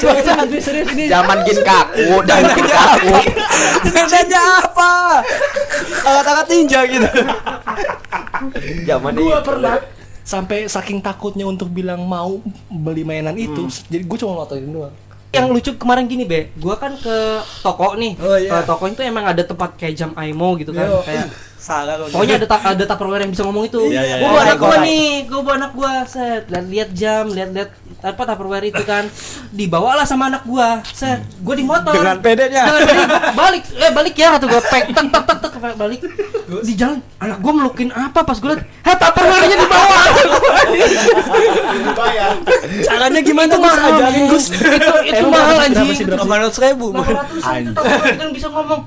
[1.06, 3.16] zaman gin kaku dan gin kaku
[3.88, 4.92] Mainannya apa?
[6.04, 7.08] Alat-alat ninja gitu.
[8.86, 9.76] zaman gua pernah
[10.28, 14.96] sampai saking takutnya untuk bilang mau beli mainan itu jadi gua cuma ngototin doang.
[15.32, 16.52] Yang lucu kemarin gini be.
[16.60, 17.16] Gua kan ke
[17.64, 18.20] toko nih.
[18.20, 18.60] Oh, iya.
[18.60, 20.88] Ke toko itu emang ada tempat kayak jam aimo gitu kan.
[20.88, 21.00] Yo.
[21.08, 21.32] kayak
[21.68, 24.24] Salah pokoknya ada ta- ada tupperware yang bisa ngomong itu Iya, iya, gua iya.
[24.24, 24.82] bawa anak gua Korek.
[24.82, 29.04] nih gua bawa anak gua set lihat lihat jam lihat lihat apa tupperware itu kan
[29.52, 32.64] dibawalah sama anak gua set gua di motor Dengan pedenya.
[32.64, 33.20] Dengan pedenya.
[33.36, 36.00] balik eh balik ya kata gua pek tek tek tek tek balik
[36.58, 40.04] di jalan anak gua melukin apa pas gua liat heh tupperware-nya di bawah
[42.80, 43.68] Caranya gimana itu Gus?
[43.68, 44.24] mahal Ajarin.
[44.30, 44.46] Gus.
[44.48, 46.24] itu itu mahal anjing berapa sih, berapa sih?
[46.24, 46.86] Delapan ratus ribu.
[46.90, 47.44] Lima ratus
[48.16, 48.82] kan bisa ngomong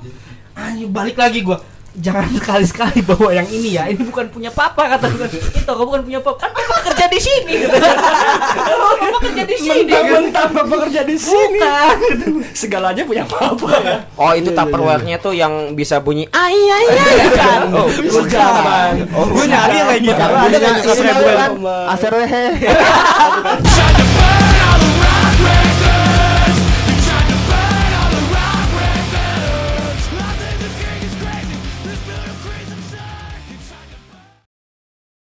[0.51, 1.57] anjing balik lagi gua
[1.99, 3.83] jangan sekali-sekali bawa yang ini ya.
[3.91, 5.27] Ini bukan punya papa kata gue.
[5.35, 6.47] Itu kau bukan punya papa.
[6.47, 7.67] Kan papa kerja di sini.
[7.67, 9.91] papa kerja di sini.
[9.91, 11.59] Mentang-mentang bapak kerja di sini.
[11.59, 11.97] Bukan.
[12.55, 14.07] Segalanya punya papa ya.
[14.15, 17.61] Oh itu tupperware-nya tuh yang bisa bunyi ai ai ai kan.
[17.75, 18.91] Oh, bukan.
[19.11, 20.21] Oh, gue nyari kayak gitu.
[20.21, 21.23] Ada Bunyinya kan, seribu